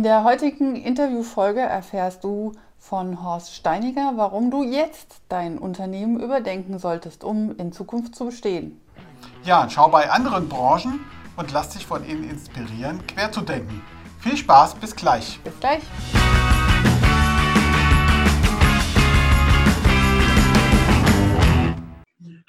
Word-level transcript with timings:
In 0.00 0.04
der 0.04 0.24
heutigen 0.24 0.76
Interviewfolge 0.76 1.60
erfährst 1.60 2.24
du 2.24 2.52
von 2.78 3.22
Horst 3.22 3.54
Steiniger, 3.54 4.12
warum 4.16 4.50
du 4.50 4.62
jetzt 4.62 5.20
dein 5.28 5.58
Unternehmen 5.58 6.18
überdenken 6.18 6.78
solltest, 6.78 7.22
um 7.22 7.54
in 7.58 7.70
Zukunft 7.70 8.16
zu 8.16 8.24
bestehen. 8.24 8.80
Ja, 9.44 9.68
schau 9.68 9.90
bei 9.90 10.10
anderen 10.10 10.48
Branchen 10.48 11.00
und 11.36 11.52
lass 11.52 11.68
dich 11.68 11.86
von 11.86 12.02
ihnen 12.08 12.24
inspirieren, 12.30 13.06
quer 13.08 13.30
zu 13.30 13.42
denken. 13.42 13.82
Viel 14.20 14.38
Spaß, 14.38 14.76
bis 14.76 14.96
gleich. 14.96 15.38
Bis 15.44 15.60
gleich. 15.60 15.82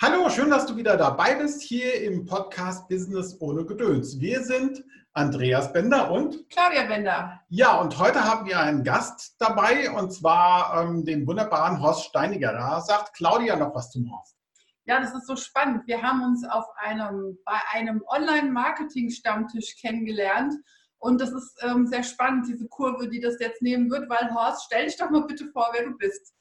Hallo, 0.02 0.29
schön, 0.29 0.49
dass 0.49 0.65
du 0.68 0.77
wieder 0.77 0.95
dabei 0.95 1.36
bist 1.36 1.61
hier 1.61 2.02
im 2.02 2.25
Podcast 2.25 2.88
Business 2.88 3.36
ohne 3.41 3.65
Gedöns. 3.65 4.21
Wir 4.21 4.41
sind 4.41 4.86
Andreas 5.13 5.73
Bender 5.73 6.09
und 6.09 6.49
Claudia 6.49 6.83
Bender. 6.85 7.41
Ja, 7.49 7.81
und 7.81 7.99
heute 7.99 8.23
haben 8.23 8.45
wir 8.45 8.59
einen 8.59 8.83
Gast 8.83 9.35
dabei 9.39 9.91
und 9.91 10.13
zwar 10.13 10.81
ähm, 10.81 11.03
den 11.03 11.27
wunderbaren 11.27 11.81
Horst 11.81 12.05
Steiniger. 12.05 12.53
Da 12.53 12.79
sagt 12.79 13.13
Claudia 13.16 13.57
noch 13.57 13.75
was 13.75 13.91
zum 13.91 14.09
Horst. 14.09 14.38
Ja, 14.85 15.02
das 15.02 15.13
ist 15.13 15.27
so 15.27 15.35
spannend. 15.35 15.85
Wir 15.85 16.02
haben 16.02 16.23
uns 16.23 16.47
auf 16.47 16.66
einem, 16.77 17.38
bei 17.45 17.59
einem 17.71 18.02
Online-Marketing-Stammtisch 18.07 19.75
kennengelernt. 19.81 20.53
Und 20.97 21.19
das 21.19 21.31
ist 21.31 21.57
ähm, 21.61 21.88
sehr 21.88 22.03
spannend, 22.03 22.47
diese 22.47 22.67
Kurve, 22.67 23.09
die 23.09 23.19
das 23.19 23.38
jetzt 23.39 23.61
nehmen 23.61 23.89
wird, 23.91 24.09
weil 24.09 24.33
Horst, 24.33 24.63
stell 24.66 24.85
dich 24.85 24.97
doch 24.97 25.09
mal 25.09 25.25
bitte 25.25 25.45
vor, 25.52 25.69
wer 25.73 25.85
du 25.85 25.97
bist. 25.97 26.33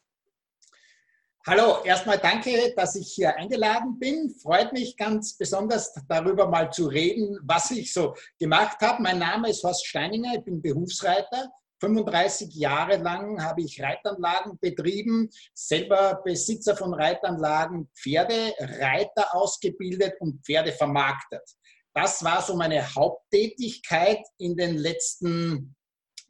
Hallo, 1.46 1.82
erstmal 1.84 2.18
danke, 2.18 2.74
dass 2.76 2.96
ich 2.96 3.12
hier 3.12 3.34
eingeladen 3.34 3.98
bin. 3.98 4.28
Freut 4.42 4.74
mich 4.74 4.94
ganz 4.94 5.38
besonders 5.38 5.94
darüber 6.06 6.46
mal 6.46 6.70
zu 6.70 6.86
reden, 6.86 7.38
was 7.42 7.70
ich 7.70 7.94
so 7.94 8.14
gemacht 8.38 8.76
habe. 8.82 9.02
Mein 9.02 9.20
Name 9.20 9.48
ist 9.48 9.64
Horst 9.64 9.86
Steininger, 9.86 10.34
ich 10.34 10.44
bin 10.44 10.60
Berufsreiter. 10.60 11.50
35 11.80 12.54
Jahre 12.56 12.98
lang 12.98 13.42
habe 13.42 13.62
ich 13.62 13.82
Reitanlagen 13.82 14.58
betrieben, 14.60 15.30
selber 15.54 16.20
Besitzer 16.22 16.76
von 16.76 16.92
Reitanlagen, 16.92 17.88
Pferdereiter 17.96 19.34
ausgebildet 19.34 20.16
und 20.20 20.44
Pferde 20.44 20.72
vermarktet. 20.72 21.56
Das 21.94 22.22
war 22.22 22.42
so 22.42 22.54
meine 22.54 22.94
Haupttätigkeit 22.94 24.20
in 24.36 24.58
den 24.58 24.76
letzten 24.76 25.74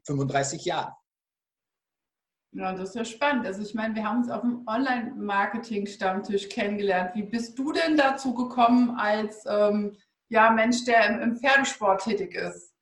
35 0.06 0.66
Jahren. 0.66 0.94
Ja, 2.52 2.72
das 2.72 2.90
ist 2.90 2.94
ja 2.96 3.04
spannend. 3.04 3.46
Also 3.46 3.62
ich 3.62 3.74
meine, 3.74 3.94
wir 3.94 4.04
haben 4.04 4.22
uns 4.22 4.30
auf 4.30 4.40
dem 4.40 4.66
Online-Marketing-Stammtisch 4.66 6.48
kennengelernt. 6.48 7.14
Wie 7.14 7.22
bist 7.22 7.56
du 7.58 7.72
denn 7.72 7.96
dazu 7.96 8.34
gekommen 8.34 8.90
als 8.98 9.44
ähm, 9.46 9.96
ja, 10.28 10.50
Mensch, 10.50 10.84
der 10.84 11.06
im, 11.06 11.20
im, 11.20 11.36
Pferdesport 11.36 12.02
tätig 12.02 12.34
ist? 12.34 12.72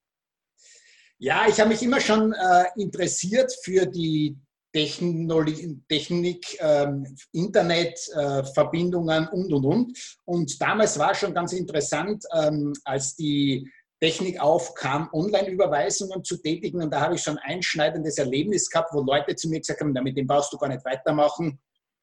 Ja, 1.19 1.47
ich 1.49 1.61
habe 1.61 1.71
mich 1.71 1.83
immer 1.83 2.01
schon 2.01 2.33
äh, 2.33 2.65
interessiert 2.77 3.53
für 3.63 3.85
die 3.85 4.39
Technologie, 4.73 5.79
Technik, 5.89 6.57
ähm, 6.61 7.05
Internetverbindungen 7.33 9.25
äh, 9.25 9.31
und, 9.31 9.53
und, 9.53 9.65
und. 9.65 10.19
Und 10.25 10.63
damals 10.63 10.99
war 10.99 11.15
schon 11.15 11.35
ganz 11.35 11.53
interessant, 11.53 12.25
ähm, 12.35 12.73
als 12.85 13.17
die 13.17 13.71
Technik 14.01 14.41
aufkam, 14.41 15.09
Online-Überweisungen 15.13 16.23
zu 16.23 16.37
tätigen. 16.37 16.83
Und 16.83 16.91
da 16.91 17.01
habe 17.01 17.17
ich 17.17 17.23
schon 17.23 17.39
ein 17.39 17.57
einschneidendes 17.57 18.19
Erlebnis 18.19 18.71
gehabt, 18.71 18.93
wo 18.93 19.01
Leute 19.01 19.35
zu 19.35 19.49
mir 19.49 19.59
gesagt 19.59 19.81
haben, 19.81 19.95
damit 19.95 20.17
dem 20.17 20.27
brauchst 20.27 20.53
du 20.53 20.59
gar 20.59 20.69
nicht 20.69 20.85
weitermachen. 20.85 21.61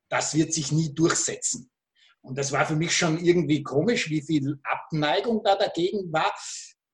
Das 0.09 0.33
wird 0.33 0.53
sich 0.53 0.71
nie 0.71 0.93
durchsetzen. 0.93 1.69
Und 2.21 2.37
das 2.37 2.51
war 2.51 2.65
für 2.65 2.75
mich 2.75 2.95
schon 2.95 3.23
irgendwie 3.23 3.63
komisch, 3.63 4.09
wie 4.09 4.21
viel 4.21 4.59
Abneigung 4.63 5.41
da 5.43 5.55
dagegen 5.55 6.11
war. 6.11 6.33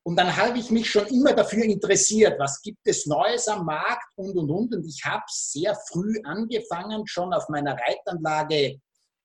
Und 0.04 0.18
dann 0.18 0.36
habe 0.36 0.58
ich 0.58 0.72
mich 0.72 0.90
schon 0.90 1.08
immer 1.08 1.34
dafür 1.34 1.64
interessiert, 1.64 2.40
was 2.40 2.62
gibt 2.62 2.86
es 2.86 3.06
Neues 3.06 3.48
am 3.48 3.66
Markt 3.66 4.08
und, 4.16 4.36
und, 4.38 4.50
und. 4.50 4.76
Und 4.76 4.86
ich 4.86 5.04
habe 5.06 5.24
sehr 5.28 5.76
früh 5.90 6.20
angefangen, 6.24 7.06
schon 7.08 7.34
auf 7.34 7.48
meiner 7.50 7.78
Reitanlage 7.78 8.80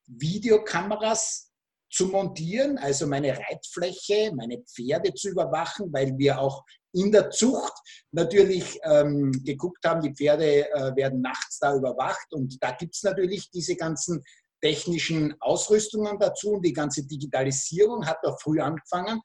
Videokameras 0.07 1.46
zu 1.91 2.07
montieren, 2.07 2.79
also 2.79 3.07
meine 3.07 3.37
Reitfläche, 3.39 4.33
meine 4.35 4.59
Pferde 4.63 5.15
zu 5.15 5.29
überwachen, 5.29 5.93
weil 5.93 6.17
wir 6.19 6.41
auch 6.41 6.65
in 6.93 7.13
der 7.13 7.31
Zucht 7.31 7.75
natürlich 8.11 8.79
ähm, 8.85 9.31
geguckt 9.45 9.85
haben, 9.85 10.01
die 10.01 10.15
Pferde 10.15 10.71
äh, 10.71 10.97
werden 10.97 11.21
nachts 11.21 11.59
da 11.59 11.75
überwacht 11.75 12.33
und 12.33 12.57
da 12.61 12.73
gibt 12.73 12.95
es 12.95 13.03
natürlich 13.03 13.51
diese 13.51 13.77
ganzen 13.77 14.23
technischen 14.61 15.35
Ausrüstungen 15.41 16.19
dazu 16.19 16.53
und 16.53 16.65
die 16.65 16.73
ganze 16.73 17.07
Digitalisierung 17.07 18.07
hat 18.07 18.19
auch 18.25 18.41
früh 18.41 18.61
angefangen. 18.61 19.21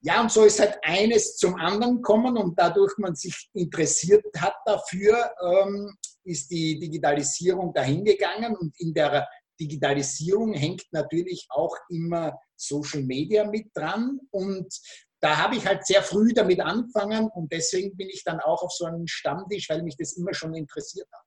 Ja, 0.00 0.20
und 0.20 0.30
so 0.30 0.44
ist 0.44 0.60
halt 0.60 0.78
eines 0.82 1.36
zum 1.36 1.56
anderen 1.56 1.96
gekommen 1.96 2.36
und 2.36 2.58
dadurch 2.58 2.96
man 2.98 3.16
sich 3.16 3.48
interessiert 3.54 4.24
hat 4.36 4.54
dafür, 4.64 5.32
ähm, 5.42 5.96
ist 6.24 6.50
die 6.50 6.78
Digitalisierung 6.78 7.72
dahingegangen 7.72 8.54
und 8.56 8.78
in 8.78 8.94
der 8.94 9.26
Digitalisierung 9.60 10.52
hängt 10.52 10.84
natürlich 10.92 11.46
auch 11.50 11.76
immer 11.88 12.38
Social 12.56 13.02
Media 13.02 13.44
mit 13.44 13.68
dran 13.74 14.20
und 14.30 14.72
da 15.20 15.36
habe 15.36 15.56
ich 15.56 15.66
halt 15.66 15.84
sehr 15.84 16.02
früh 16.02 16.32
damit 16.32 16.60
angefangen 16.60 17.28
und 17.34 17.52
deswegen 17.52 17.96
bin 17.96 18.08
ich 18.08 18.22
dann 18.24 18.40
auch 18.40 18.62
auf 18.62 18.72
so 18.72 18.84
einem 18.84 19.06
Stammtisch, 19.06 19.68
weil 19.68 19.82
mich 19.82 19.96
das 19.96 20.16
immer 20.16 20.32
schon 20.32 20.54
interessiert 20.54 21.08
hat. 21.12 21.24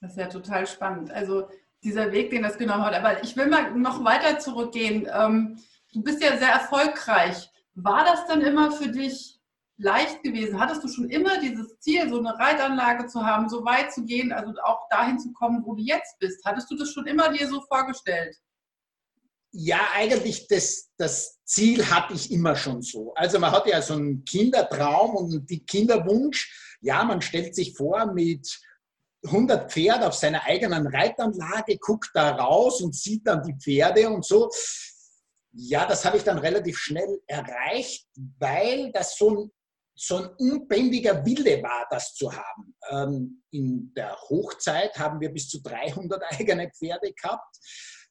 Das 0.00 0.12
ist 0.12 0.18
ja 0.18 0.26
total 0.26 0.66
spannend. 0.66 1.10
Also 1.10 1.48
dieser 1.82 2.12
Weg, 2.12 2.30
den 2.30 2.42
das 2.42 2.58
genommen 2.58 2.84
hat. 2.84 2.94
Aber 2.94 3.22
ich 3.22 3.36
will 3.36 3.46
mal 3.46 3.74
noch 3.74 4.04
weiter 4.04 4.38
zurückgehen. 4.38 5.08
Ähm, 5.12 5.58
du 5.92 6.02
bist 6.02 6.22
ja 6.22 6.36
sehr 6.36 6.48
erfolgreich. 6.48 7.50
War 7.74 8.04
das 8.04 8.26
dann 8.26 8.40
immer 8.40 8.72
für 8.72 8.88
dich 8.88 9.33
leicht 9.76 10.22
gewesen? 10.22 10.58
Hattest 10.60 10.84
du 10.84 10.88
schon 10.88 11.10
immer 11.10 11.40
dieses 11.40 11.78
Ziel, 11.80 12.08
so 12.08 12.18
eine 12.18 12.38
Reitanlage 12.38 13.06
zu 13.06 13.24
haben, 13.24 13.48
so 13.48 13.64
weit 13.64 13.92
zu 13.92 14.04
gehen, 14.04 14.32
also 14.32 14.52
auch 14.62 14.88
dahin 14.88 15.18
zu 15.18 15.32
kommen, 15.32 15.62
wo 15.64 15.74
du 15.74 15.82
jetzt 15.82 16.18
bist? 16.18 16.44
Hattest 16.44 16.70
du 16.70 16.76
das 16.76 16.90
schon 16.92 17.06
immer 17.06 17.32
dir 17.32 17.48
so 17.48 17.60
vorgestellt? 17.62 18.36
Ja, 19.56 19.80
eigentlich 19.94 20.48
das, 20.48 20.90
das 20.96 21.38
Ziel 21.44 21.88
hatte 21.88 22.14
ich 22.14 22.32
immer 22.32 22.56
schon 22.56 22.82
so. 22.82 23.14
Also 23.14 23.38
man 23.38 23.52
hat 23.52 23.66
ja 23.68 23.80
so 23.80 23.94
einen 23.94 24.24
Kindertraum 24.24 25.14
und 25.14 25.48
die 25.48 25.64
Kinderwunsch. 25.64 26.76
Ja, 26.80 27.04
man 27.04 27.22
stellt 27.22 27.54
sich 27.54 27.76
vor, 27.76 28.12
mit 28.12 28.60
100 29.24 29.72
Pferd 29.72 30.02
auf 30.02 30.14
seiner 30.14 30.44
eigenen 30.44 30.86
Reitanlage, 30.86 31.78
guckt 31.78 32.10
da 32.14 32.32
raus 32.32 32.82
und 32.82 32.94
sieht 32.94 33.26
dann 33.26 33.42
die 33.42 33.54
Pferde 33.54 34.10
und 34.10 34.24
so. 34.24 34.50
Ja, 35.52 35.86
das 35.86 36.04
habe 36.04 36.16
ich 36.16 36.24
dann 36.24 36.38
relativ 36.38 36.76
schnell 36.78 37.20
erreicht, 37.28 38.08
weil 38.38 38.90
das 38.92 39.16
so 39.16 39.30
ein 39.30 39.50
so 39.96 40.16
ein 40.16 40.26
unbändiger 40.38 41.24
Wille 41.24 41.62
war, 41.62 41.86
das 41.90 42.14
zu 42.14 42.32
haben. 42.32 42.76
Ähm, 42.90 43.42
in 43.50 43.92
der 43.94 44.16
Hochzeit 44.28 44.98
haben 44.98 45.20
wir 45.20 45.30
bis 45.30 45.48
zu 45.48 45.62
300 45.62 46.22
eigene 46.32 46.70
Pferde 46.70 47.12
gehabt. 47.12 47.56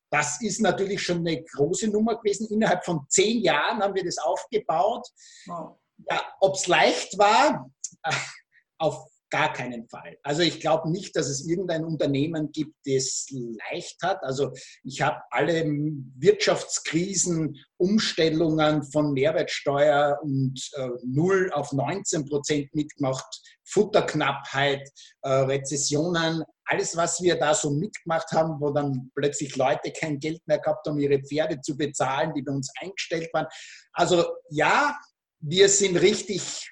Das 0.10 0.42
ist 0.42 0.62
natürlich 0.62 1.02
schon 1.02 1.20
eine 1.20 1.44
große 1.44 1.88
Nummer 1.88 2.18
gewesen. 2.18 2.48
Innerhalb 2.50 2.86
von 2.86 3.06
zehn 3.10 3.42
Jahren 3.42 3.82
haben 3.82 3.96
wir 3.96 4.06
das 4.06 4.18
aufgebaut. 4.20 5.08
Wow. 5.48 5.80
Ja, 6.10 6.22
Ob 6.40 6.56
es 6.56 6.68
leicht 6.68 7.18
war, 7.18 7.70
auf 8.78 9.08
gar 9.34 9.52
keinen 9.52 9.90
Fall. 9.90 10.16
Also 10.22 10.44
ich 10.44 10.60
glaube 10.60 10.92
nicht, 10.92 11.16
dass 11.16 11.28
es 11.28 11.48
irgendein 11.48 11.84
Unternehmen 11.84 12.52
gibt, 12.52 12.76
das 12.86 13.26
leicht 13.32 13.98
hat. 14.04 14.22
Also 14.22 14.52
ich 14.84 15.02
habe 15.02 15.18
alle 15.32 15.66
Wirtschaftskrisen, 15.66 17.58
Umstellungen 17.78 18.84
von 18.84 19.12
Mehrwertsteuer 19.14 20.20
und 20.22 20.62
äh, 20.74 20.88
0 21.04 21.50
auf 21.52 21.72
19 21.72 22.26
Prozent 22.26 22.76
mitgemacht, 22.76 23.26
Futterknappheit, 23.66 24.88
äh, 25.24 25.30
Rezessionen, 25.30 26.44
alles, 26.66 26.96
was 26.96 27.20
wir 27.20 27.36
da 27.36 27.56
so 27.56 27.72
mitgemacht 27.72 28.32
haben, 28.34 28.62
wo 28.62 28.70
dann 28.70 29.10
plötzlich 29.16 29.56
Leute 29.56 29.92
kein 30.00 30.20
Geld 30.20 30.44
mehr 30.46 30.60
gehabt 30.60 30.86
haben, 30.88 31.00
ihre 31.00 31.20
Pferde 31.24 31.60
zu 31.60 31.76
bezahlen, 31.76 32.36
die 32.36 32.44
bei 32.44 32.52
uns 32.52 32.72
eingestellt 32.80 33.34
waren. 33.34 33.48
Also 33.94 34.26
ja, 34.52 34.96
wir 35.40 35.70
sind 35.70 35.98
richtig 35.98 36.70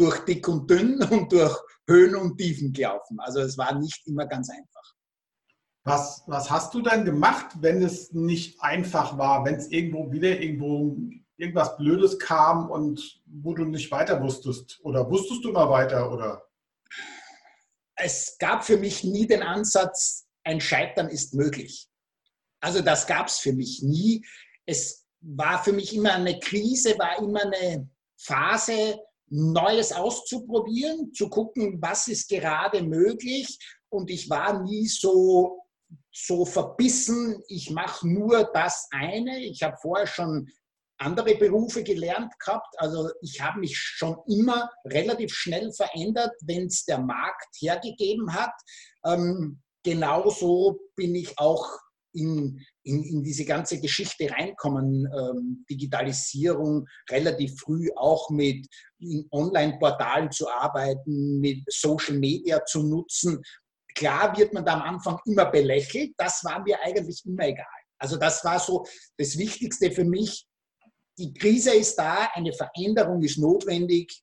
durch 0.00 0.20
dick 0.20 0.48
und 0.48 0.68
dünn 0.68 1.02
und 1.10 1.30
durch 1.30 1.56
Höhen 1.90 2.14
und 2.14 2.38
Tiefen 2.38 2.72
gelaufen. 2.72 3.18
Also 3.20 3.40
es 3.40 3.58
war 3.58 3.74
nicht 3.78 4.06
immer 4.06 4.26
ganz 4.26 4.48
einfach. 4.48 4.94
Was, 5.82 6.22
was 6.26 6.50
hast 6.50 6.72
du 6.74 6.82
dann 6.82 7.04
gemacht, 7.04 7.46
wenn 7.60 7.82
es 7.82 8.12
nicht 8.12 8.60
einfach 8.62 9.18
war, 9.18 9.44
wenn 9.44 9.56
es 9.56 9.70
irgendwo 9.70 10.12
wieder 10.12 10.40
irgendwo 10.40 10.96
irgendwas 11.36 11.76
Blödes 11.78 12.18
kam 12.18 12.70
und 12.70 13.22
wo 13.26 13.54
du 13.54 13.64
nicht 13.64 13.90
weiter 13.90 14.22
wusstest? 14.22 14.78
Oder 14.82 15.10
wusstest 15.10 15.44
du 15.44 15.52
mal 15.52 15.68
weiter? 15.68 16.12
Oder? 16.12 16.46
Es 17.96 18.36
gab 18.38 18.64
für 18.64 18.76
mich 18.76 19.04
nie 19.04 19.26
den 19.26 19.42
Ansatz, 19.42 20.28
ein 20.44 20.60
Scheitern 20.60 21.08
ist 21.08 21.34
möglich. 21.34 21.88
Also 22.60 22.82
das 22.82 23.06
gab 23.06 23.26
es 23.26 23.38
für 23.38 23.52
mich 23.52 23.82
nie. 23.82 24.24
Es 24.66 25.06
war 25.20 25.62
für 25.64 25.72
mich 25.72 25.94
immer 25.94 26.14
eine 26.14 26.38
Krise, 26.38 26.98
war 26.98 27.18
immer 27.18 27.42
eine 27.42 27.88
Phase, 28.16 28.98
Neues 29.30 29.92
auszuprobieren, 29.92 31.12
zu 31.12 31.28
gucken, 31.28 31.80
was 31.80 32.08
ist 32.08 32.28
gerade 32.28 32.82
möglich. 32.82 33.58
Und 33.88 34.10
ich 34.10 34.28
war 34.28 34.62
nie 34.62 34.86
so, 34.86 35.62
so 36.12 36.44
verbissen, 36.44 37.42
ich 37.48 37.70
mache 37.70 38.08
nur 38.08 38.50
das 38.52 38.88
eine. 38.90 39.40
Ich 39.40 39.62
habe 39.62 39.76
vorher 39.80 40.06
schon 40.06 40.48
andere 40.98 41.34
Berufe 41.36 41.82
gelernt 41.82 42.32
gehabt. 42.38 42.74
Also 42.78 43.10
ich 43.22 43.40
habe 43.40 43.60
mich 43.60 43.76
schon 43.76 44.16
immer 44.28 44.70
relativ 44.84 45.32
schnell 45.32 45.72
verändert, 45.72 46.32
wenn 46.42 46.66
es 46.66 46.84
der 46.84 46.98
Markt 46.98 47.56
hergegeben 47.58 48.34
hat. 48.34 48.52
Ähm, 49.04 49.62
genauso 49.82 50.78
bin 50.96 51.14
ich 51.14 51.38
auch 51.38 51.66
in, 52.12 52.60
in, 52.90 53.04
in 53.04 53.22
diese 53.22 53.44
ganze 53.44 53.80
Geschichte 53.80 54.30
reinkommen, 54.30 55.06
ähm, 55.06 55.64
Digitalisierung 55.70 56.86
relativ 57.10 57.58
früh 57.60 57.88
auch 57.96 58.28
mit 58.30 58.66
Online-Portalen 59.30 60.30
zu 60.30 60.48
arbeiten, 60.48 61.40
mit 61.40 61.62
Social 61.68 62.18
Media 62.18 62.64
zu 62.64 62.82
nutzen. 62.82 63.40
Klar 63.94 64.36
wird 64.36 64.52
man 64.52 64.64
da 64.64 64.74
am 64.74 64.82
Anfang 64.82 65.18
immer 65.26 65.46
belächelt, 65.46 66.12
das 66.16 66.42
war 66.44 66.62
mir 66.62 66.78
eigentlich 66.82 67.22
immer 67.24 67.46
egal. 67.46 67.66
Also 67.98 68.16
das 68.16 68.44
war 68.44 68.58
so 68.58 68.84
das 69.16 69.38
Wichtigste 69.38 69.90
für 69.90 70.04
mich, 70.04 70.46
die 71.18 71.32
Krise 71.34 71.74
ist 71.74 71.96
da, 71.96 72.30
eine 72.32 72.52
Veränderung 72.52 73.22
ist 73.22 73.38
notwendig, 73.38 74.22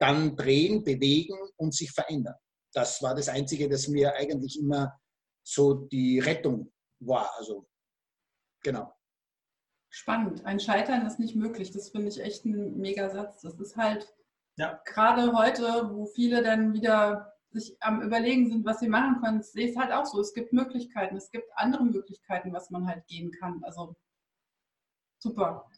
dann 0.00 0.36
drehen, 0.36 0.82
bewegen 0.82 1.38
und 1.56 1.74
sich 1.74 1.92
verändern. 1.92 2.34
Das 2.72 3.00
war 3.02 3.14
das 3.14 3.28
Einzige, 3.28 3.68
das 3.68 3.86
mir 3.86 4.14
eigentlich 4.14 4.58
immer 4.58 4.92
so 5.46 5.74
die 5.74 6.18
Rettung 6.18 6.72
war. 6.98 7.30
Also, 7.38 7.68
genau. 8.64 8.92
Spannend. 9.90 10.44
Ein 10.44 10.58
Scheitern 10.58 11.06
ist 11.06 11.20
nicht 11.20 11.36
möglich. 11.36 11.70
Das 11.70 11.90
finde 11.90 12.08
ich 12.08 12.20
echt 12.20 12.44
ein 12.44 12.78
mega 12.78 13.10
Satz. 13.10 13.42
Das 13.42 13.60
ist 13.60 13.76
halt 13.76 14.12
ja. 14.56 14.80
gerade 14.84 15.32
heute, 15.32 15.90
wo 15.92 16.06
viele 16.06 16.42
dann 16.42 16.72
wieder 16.72 17.32
sich 17.52 17.76
am 17.80 18.02
Überlegen 18.02 18.50
sind, 18.50 18.64
was 18.64 18.80
sie 18.80 18.88
machen 18.88 19.20
können, 19.22 19.42
sehe 19.42 19.66
ich 19.66 19.70
es 19.70 19.76
halt 19.76 19.92
auch 19.92 20.04
so. 20.04 20.20
Es 20.20 20.34
gibt 20.34 20.52
Möglichkeiten. 20.52 21.16
Es 21.16 21.30
gibt 21.30 21.46
andere 21.54 21.84
Möglichkeiten, 21.84 22.52
was 22.52 22.70
man 22.70 22.88
halt 22.88 23.06
gehen 23.06 23.30
kann. 23.30 23.62
Also 23.62 23.94
super. 25.18 25.70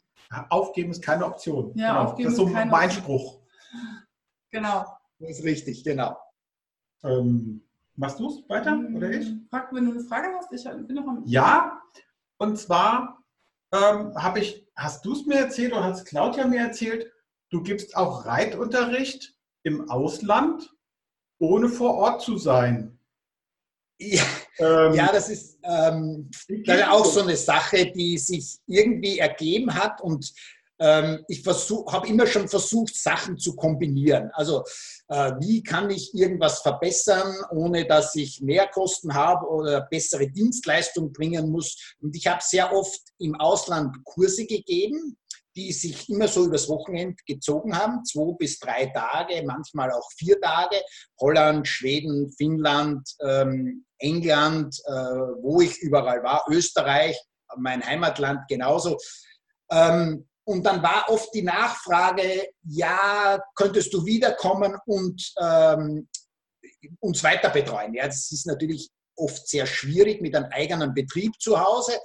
Aufgeben 0.49 0.89
ist 0.89 1.03
keine 1.03 1.25
Option. 1.25 1.77
Ja, 1.77 1.89
genau. 1.89 2.03
aufgeben 2.05 2.29
das 2.29 2.33
ist 2.33 2.39
so 2.39 2.47
mein 2.47 2.71
Option. 2.71 2.91
Spruch. 2.91 3.39
Genau. 4.49 4.85
Das 5.19 5.31
ist 5.31 5.43
richtig, 5.43 5.83
genau. 5.83 6.17
Ähm, 7.03 7.67
machst 7.95 8.17
du 8.17 8.29
es 8.29 8.49
weiter 8.49 8.71
hm, 8.71 8.95
oder 8.95 9.11
ich? 9.11 9.29
Frag, 9.49 9.73
wenn 9.73 9.85
du 9.85 9.91
eine 9.91 9.99
Frage 9.99 10.29
hast, 10.37 10.53
ich 10.53 10.63
bin 10.63 10.95
noch 10.95 11.05
am. 11.05 11.21
Ja, 11.25 11.81
und 12.39 12.57
zwar 12.57 13.23
ähm, 13.73 14.15
habe 14.15 14.39
ich, 14.39 14.67
hast 14.75 15.05
du 15.05 15.13
es 15.13 15.25
mir 15.25 15.39
erzählt 15.39 15.73
oder 15.73 15.83
hat 15.83 15.95
es 15.95 16.05
Claudia 16.05 16.47
mir 16.47 16.61
erzählt, 16.61 17.11
du 17.49 17.61
gibst 17.61 17.95
auch 17.95 18.25
Reitunterricht 18.25 19.35
im 19.63 19.89
Ausland, 19.89 20.73
ohne 21.39 21.69
vor 21.69 21.95
Ort 21.95 22.21
zu 22.21 22.37
sein. 22.37 22.99
Ja, 23.99 24.23
ähm, 24.59 24.93
ja 24.93 25.11
das 25.11 25.29
ist 25.29 25.59
ähm, 25.63 26.29
auch 26.87 27.05
so 27.05 27.21
eine 27.21 27.35
Sache, 27.35 27.91
die 27.91 28.17
sich 28.17 28.59
irgendwie 28.67 29.19
ergeben 29.19 29.73
hat 29.73 30.01
und 30.01 30.33
ich 30.79 31.45
habe 31.45 32.07
immer 32.07 32.27
schon 32.27 32.47
versucht, 32.47 32.95
Sachen 32.95 33.37
zu 33.37 33.55
kombinieren. 33.55 34.29
Also 34.33 34.63
äh, 35.07 35.31
wie 35.39 35.63
kann 35.63 35.89
ich 35.89 36.13
irgendwas 36.13 36.59
verbessern, 36.59 37.35
ohne 37.51 37.87
dass 37.87 38.15
ich 38.15 38.41
Mehrkosten 38.41 39.13
habe 39.13 39.47
oder 39.47 39.81
bessere 39.81 40.29
Dienstleistungen 40.29 41.11
bringen 41.11 41.49
muss. 41.49 41.95
Und 41.99 42.15
ich 42.15 42.27
habe 42.27 42.41
sehr 42.43 42.71
oft 42.73 43.01
im 43.17 43.35
Ausland 43.35 44.03
Kurse 44.03 44.45
gegeben, 44.45 45.17
die 45.55 45.73
sich 45.73 46.07
immer 46.07 46.27
so 46.27 46.45
übers 46.45 46.69
Wochenende 46.69 47.17
gezogen 47.25 47.75
haben, 47.75 48.05
zwei 48.05 48.31
bis 48.37 48.59
drei 48.59 48.85
Tage, 48.87 49.41
manchmal 49.43 49.91
auch 49.91 50.07
vier 50.15 50.39
Tage. 50.39 50.75
Holland, 51.19 51.67
Schweden, 51.67 52.31
Finnland, 52.37 53.09
ähm, 53.25 53.83
England, 53.97 54.79
äh, 54.85 54.91
wo 54.91 55.59
ich 55.59 55.79
überall 55.79 56.21
war, 56.21 56.45
Österreich, 56.49 57.19
mein 57.57 57.83
Heimatland 57.83 58.41
genauso. 58.47 58.97
Ähm, 59.71 60.27
und 60.47 60.65
dann 60.65 60.81
war 60.81 61.09
oft 61.09 61.33
die 61.33 61.41
Nachfrage, 61.41 62.47
ja, 62.63 63.37
könntest 63.53 63.93
du 63.93 64.05
wiederkommen 64.05 64.77
und 64.85 65.33
ähm, 65.41 66.07
uns 67.01 67.21
weiter 67.21 67.49
betreuen? 67.49 67.93
Ja, 67.93 68.05
das 68.05 68.31
ist 68.31 68.47
natürlich 68.47 68.89
oft 69.17 69.45
sehr 69.45 69.65
schwierig 69.65 70.21
mit 70.21 70.33
einem 70.33 70.49
eigenen 70.51 70.93
Betrieb 70.93 71.33
zu 71.37 71.59
Hause. 71.59 71.99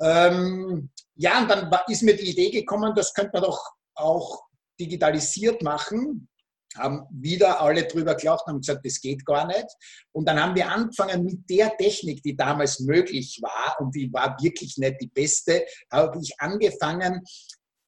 Ähm, 0.00 0.90
ja, 1.16 1.40
und 1.40 1.50
dann 1.50 1.68
war, 1.68 1.84
ist 1.88 2.04
mir 2.04 2.16
die 2.16 2.30
Idee 2.30 2.50
gekommen, 2.50 2.94
das 2.94 3.12
könnte 3.12 3.32
man 3.32 3.42
doch 3.42 3.60
auch 3.96 4.40
digitalisiert 4.78 5.60
machen. 5.62 6.28
Haben 6.76 7.08
wieder 7.10 7.60
alle 7.60 7.88
drüber 7.88 8.14
gelacht 8.14 8.46
und 8.46 8.60
gesagt, 8.60 8.86
das 8.86 9.00
geht 9.00 9.26
gar 9.26 9.48
nicht. 9.48 9.66
Und 10.12 10.28
dann 10.28 10.40
haben 10.40 10.54
wir 10.54 10.70
angefangen 10.70 11.24
mit 11.24 11.50
der 11.50 11.76
Technik, 11.76 12.22
die 12.22 12.36
damals 12.36 12.78
möglich 12.78 13.40
war 13.42 13.80
und 13.80 13.96
die 13.96 14.12
war 14.12 14.36
wirklich 14.40 14.78
nicht 14.78 15.00
die 15.00 15.08
beste, 15.08 15.66
habe 15.90 16.20
ich 16.22 16.38
angefangen, 16.38 17.24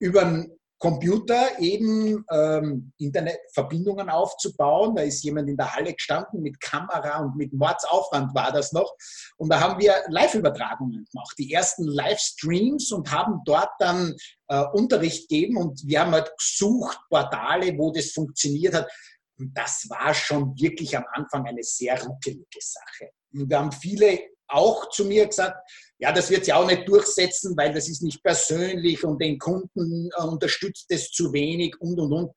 über 0.03 0.23
einen 0.23 0.59
Computer 0.81 1.61
eben 1.61 2.25
ähm, 2.33 2.93
Internetverbindungen 2.99 4.11
aufzubauen. 4.11 4.97
Da 4.97 5.03
ist 5.03 5.23
jemand 5.23 5.49
in 5.49 5.57
der 5.57 5.73
Halle 5.77 5.95
gestanden 5.95 6.43
mit 6.43 6.61
Kamera 6.61 7.21
und 7.21 7.37
mit 7.37 7.53
Mordsaufwand 7.53 8.35
war 8.35 8.51
das 8.51 8.73
noch. 8.73 8.93
Und 9.37 9.53
da 9.53 9.61
haben 9.61 9.81
wir 9.81 9.95
Live-Übertragungen 10.09 11.07
gemacht, 11.13 11.37
die 11.39 11.53
ersten 11.53 11.85
Livestreams 11.85 12.91
und 12.91 13.13
haben 13.13 13.43
dort 13.45 13.71
dann 13.79 14.17
äh, 14.49 14.65
Unterricht 14.73 15.29
gegeben. 15.29 15.57
Und 15.57 15.87
wir 15.87 16.01
haben 16.01 16.11
halt 16.11 16.33
gesucht, 16.37 16.99
Portale, 17.09 17.79
wo 17.79 17.93
das 17.93 18.11
funktioniert 18.11 18.75
hat. 18.75 18.91
Und 19.39 19.57
das 19.57 19.87
war 19.89 20.13
schon 20.13 20.61
wirklich 20.61 20.97
am 20.97 21.05
Anfang 21.13 21.47
eine 21.47 21.63
sehr 21.63 22.03
ruckelige 22.03 22.59
Sache. 22.61 23.13
Und 23.33 23.49
wir 23.49 23.57
haben 23.57 23.71
viele 23.71 24.19
auch 24.49 24.89
zu 24.91 25.05
mir 25.05 25.27
gesagt, 25.27 25.57
ja, 26.03 26.11
das 26.11 26.31
wird 26.31 26.45
sie 26.45 26.53
auch 26.53 26.67
nicht 26.67 26.89
durchsetzen, 26.89 27.57
weil 27.57 27.73
das 27.73 27.89
ist 27.89 28.03
nicht 28.03 28.25
persönlich 28.25 29.05
und 29.05 29.23
den 29.23 29.39
Kunden 29.39 30.11
äh, 30.19 30.23
unterstützt 30.25 30.87
es 30.89 31.13
zu 31.13 31.33
wenig 31.33 31.81
und, 31.81 32.01
und, 32.01 32.13
und. 32.13 32.33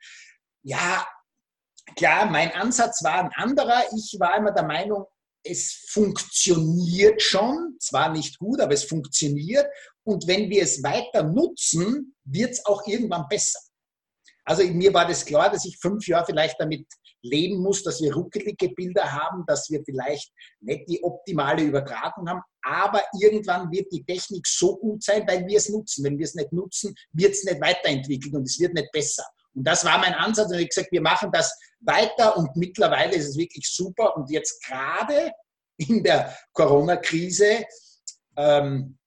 Ja, 0.61 1.03
klar, 1.95 2.27
mein 2.27 2.51
Ansatz 2.51 3.03
war 3.03 3.23
ein 3.23 3.31
anderer. 3.33 3.81
Ich 3.97 4.17
war 4.19 4.37
immer 4.37 4.51
der 4.51 4.67
Meinung, 4.67 5.05
es 5.43 5.87
funktioniert 5.89 7.19
schon, 7.19 7.75
zwar 7.79 8.11
nicht 8.11 8.37
gut, 8.37 8.61
aber 8.61 8.73
es 8.73 8.83
funktioniert. 8.83 9.65
Und 10.03 10.27
wenn 10.27 10.47
wir 10.51 10.61
es 10.61 10.83
weiter 10.83 11.23
nutzen, 11.23 12.15
wird 12.23 12.51
es 12.51 12.65
auch 12.67 12.85
irgendwann 12.85 13.27
besser. 13.27 13.59
Also 14.45 14.63
mir 14.63 14.93
war 14.93 15.07
das 15.07 15.25
klar, 15.25 15.51
dass 15.51 15.65
ich 15.65 15.77
fünf 15.77 16.07
Jahre 16.07 16.27
vielleicht 16.27 16.59
damit 16.59 16.85
leben 17.23 17.61
muss, 17.61 17.83
dass 17.83 18.01
wir 18.01 18.13
ruckelige 18.13 18.69
Bilder 18.69 19.11
haben, 19.11 19.43
dass 19.47 19.69
wir 19.69 19.83
vielleicht 19.83 20.31
nicht 20.61 20.87
die 20.87 21.03
optimale 21.03 21.63
Übertragung 21.63 22.29
haben, 22.29 22.41
aber 22.61 23.01
irgendwann 23.19 23.71
wird 23.71 23.91
die 23.91 24.03
Technik 24.03 24.45
so 24.45 24.77
gut 24.77 25.03
sein, 25.03 25.27
weil 25.27 25.45
wir 25.47 25.57
es 25.57 25.69
nutzen. 25.69 26.03
Wenn 26.03 26.17
wir 26.17 26.25
es 26.25 26.35
nicht 26.35 26.51
nutzen, 26.51 26.93
wird 27.13 27.33
es 27.33 27.43
nicht 27.43 27.59
weiterentwickelt 27.59 28.33
und 28.35 28.43
es 28.43 28.59
wird 28.59 28.73
nicht 28.73 28.91
besser. 28.91 29.25
Und 29.55 29.65
das 29.65 29.85
war 29.85 29.97
mein 29.97 30.13
Ansatz. 30.13 30.47
Und 30.47 30.53
ich 30.53 30.59
habe 30.59 30.67
gesagt, 30.67 30.91
wir 30.91 31.01
machen 31.01 31.31
das 31.31 31.57
weiter 31.79 32.37
und 32.37 32.55
mittlerweile 32.55 33.15
ist 33.15 33.29
es 33.29 33.37
wirklich 33.37 33.67
super. 33.67 34.15
Und 34.15 34.29
jetzt 34.29 34.63
gerade 34.63 35.31
in 35.77 36.03
der 36.03 36.35
Corona-Krise 36.53 37.63
ähm, 38.37 38.97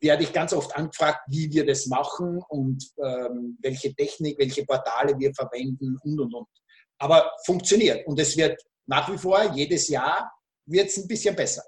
werde 0.00 0.22
ich 0.22 0.32
ganz 0.32 0.52
oft 0.52 0.74
angefragt, 0.76 1.20
wie 1.28 1.50
wir 1.52 1.66
das 1.66 1.86
machen 1.86 2.42
und 2.48 2.84
ähm, 2.98 3.58
welche 3.60 3.94
Technik, 3.94 4.38
welche 4.38 4.64
Portale 4.64 5.18
wir 5.18 5.34
verwenden 5.34 5.98
und 6.02 6.20
und 6.20 6.34
und 6.34 6.48
aber 6.98 7.30
funktioniert. 7.44 8.06
Und 8.06 8.18
es 8.20 8.36
wird 8.36 8.60
nach 8.86 9.10
wie 9.12 9.18
vor, 9.18 9.42
jedes 9.52 9.88
Jahr 9.88 10.32
wird 10.66 10.88
es 10.88 10.96
ein 10.96 11.08
bisschen 11.08 11.34
besser. 11.34 11.62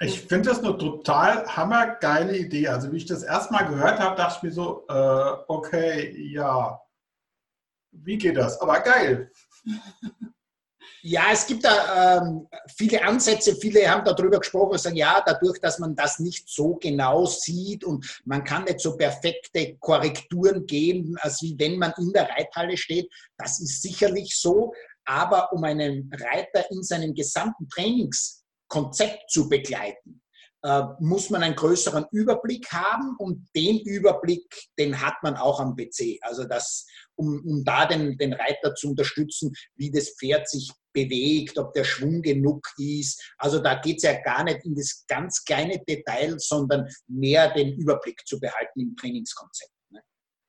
Ich 0.00 0.20
finde 0.22 0.50
das 0.50 0.58
eine 0.58 0.76
total 0.76 1.46
hammergeile 1.46 2.36
Idee. 2.36 2.68
Also 2.68 2.92
wie 2.92 2.98
ich 2.98 3.06
das 3.06 3.22
erstmal 3.22 3.66
gehört 3.66 3.98
habe, 3.98 4.16
dachte 4.16 4.36
ich 4.36 4.42
mir 4.42 4.52
so, 4.52 4.84
äh, 4.88 5.36
okay, 5.48 6.14
ja, 6.32 6.80
wie 7.92 8.18
geht 8.18 8.36
das? 8.36 8.60
Aber 8.60 8.80
geil. 8.80 9.32
Ja, 11.08 11.28
es 11.30 11.46
gibt 11.46 11.64
da 11.64 12.18
ähm, 12.18 12.48
viele 12.76 13.00
Ansätze, 13.04 13.54
viele 13.54 13.88
haben 13.88 14.04
darüber 14.04 14.40
gesprochen 14.40 14.72
und 14.72 14.80
sagen, 14.80 14.96
ja, 14.96 15.22
dadurch, 15.24 15.60
dass 15.60 15.78
man 15.78 15.94
das 15.94 16.18
nicht 16.18 16.48
so 16.48 16.74
genau 16.74 17.26
sieht 17.26 17.84
und 17.84 18.20
man 18.24 18.42
kann 18.42 18.64
nicht 18.64 18.80
so 18.80 18.96
perfekte 18.96 19.76
Korrekturen 19.78 20.66
geben, 20.66 21.14
als 21.20 21.40
wie 21.42 21.54
wenn 21.60 21.78
man 21.78 21.92
in 21.98 22.12
der 22.12 22.28
Reithalle 22.28 22.76
steht, 22.76 23.08
das 23.38 23.60
ist 23.60 23.82
sicherlich 23.82 24.36
so, 24.36 24.72
aber 25.04 25.52
um 25.52 25.62
einen 25.62 26.10
Reiter 26.12 26.68
in 26.72 26.82
seinem 26.82 27.14
gesamten 27.14 27.68
Trainingskonzept 27.68 29.30
zu 29.30 29.48
begleiten, 29.48 30.20
äh, 30.64 30.82
muss 30.98 31.30
man 31.30 31.44
einen 31.44 31.54
größeren 31.54 32.06
Überblick 32.10 32.72
haben 32.72 33.14
und 33.18 33.46
den 33.54 33.78
Überblick, 33.78 34.52
den 34.76 35.00
hat 35.00 35.14
man 35.22 35.36
auch 35.36 35.60
am 35.60 35.76
PC. 35.76 36.18
Also 36.22 36.42
das, 36.42 36.84
um, 37.14 37.40
um 37.46 37.64
da 37.64 37.86
den, 37.86 38.18
den 38.18 38.32
Reiter 38.32 38.74
zu 38.74 38.88
unterstützen, 38.88 39.54
wie 39.76 39.92
das 39.92 40.16
Pferd 40.18 40.48
sich 40.48 40.72
bewegt, 40.96 41.58
ob 41.58 41.74
der 41.74 41.84
Schwung 41.84 42.22
genug 42.22 42.66
ist. 42.78 43.34
Also 43.38 43.58
da 43.58 43.74
geht 43.74 43.98
es 43.98 44.04
ja 44.04 44.20
gar 44.22 44.42
nicht 44.44 44.64
in 44.64 44.74
das 44.74 45.04
ganz 45.06 45.44
kleine 45.44 45.78
Detail, 45.86 46.38
sondern 46.38 46.88
mehr 47.06 47.52
den 47.52 47.76
Überblick 47.76 48.26
zu 48.26 48.40
behalten 48.40 48.80
im 48.80 48.96
Trainingskonzept. 48.96 49.72
Ne? 49.90 50.00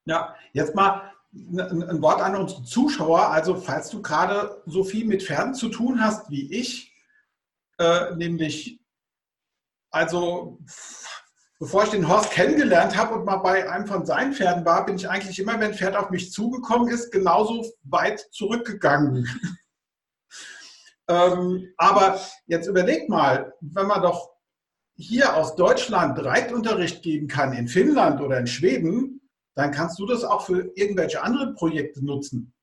Ja, 0.05 0.35
jetzt 0.53 0.73
mal 0.73 1.11
ein 1.33 2.01
Wort 2.01 2.21
an 2.21 2.35
unsere 2.35 2.63
Zuschauer. 2.63 3.27
Also 3.27 3.55
falls 3.55 3.89
du 3.89 4.01
gerade 4.01 4.63
so 4.65 4.83
viel 4.83 5.05
mit 5.05 5.21
Pferden 5.21 5.53
zu 5.53 5.69
tun 5.69 6.01
hast 6.01 6.29
wie 6.29 6.51
ich, 6.53 6.93
äh, 7.77 8.15
nämlich 8.15 8.79
also 9.91 10.59
bevor 11.59 11.83
ich 11.83 11.89
den 11.89 12.07
Horst 12.07 12.31
kennengelernt 12.31 12.95
habe 12.95 13.15
und 13.15 13.25
mal 13.25 13.37
bei 13.37 13.69
einem 13.69 13.87
von 13.87 14.05
seinen 14.05 14.33
Pferden 14.33 14.65
war, 14.65 14.85
bin 14.85 14.95
ich 14.95 15.09
eigentlich 15.09 15.39
immer, 15.39 15.53
wenn 15.53 15.71
ein 15.71 15.73
Pferd 15.73 15.95
auf 15.95 16.09
mich 16.09 16.31
zugekommen 16.31 16.89
ist, 16.89 17.11
genauso 17.11 17.65
weit 17.83 18.19
zurückgegangen. 18.31 19.27
Ähm, 21.07 21.73
aber 21.77 22.19
jetzt 22.47 22.67
überlegt 22.67 23.09
mal, 23.09 23.53
wenn 23.61 23.87
man 23.87 24.01
doch 24.01 24.31
hier 24.95 25.35
aus 25.35 25.55
Deutschland 25.55 26.23
Reitunterricht 26.23 27.03
geben 27.03 27.27
kann, 27.27 27.53
in 27.53 27.67
Finnland 27.67 28.19
oder 28.19 28.39
in 28.39 28.47
Schweden, 28.47 29.21
dann 29.55 29.71
kannst 29.71 29.99
du 29.99 30.05
das 30.05 30.23
auch 30.23 30.45
für 30.45 30.71
irgendwelche 30.75 31.21
anderen 31.21 31.55
Projekte 31.55 32.03
nutzen. 32.03 32.53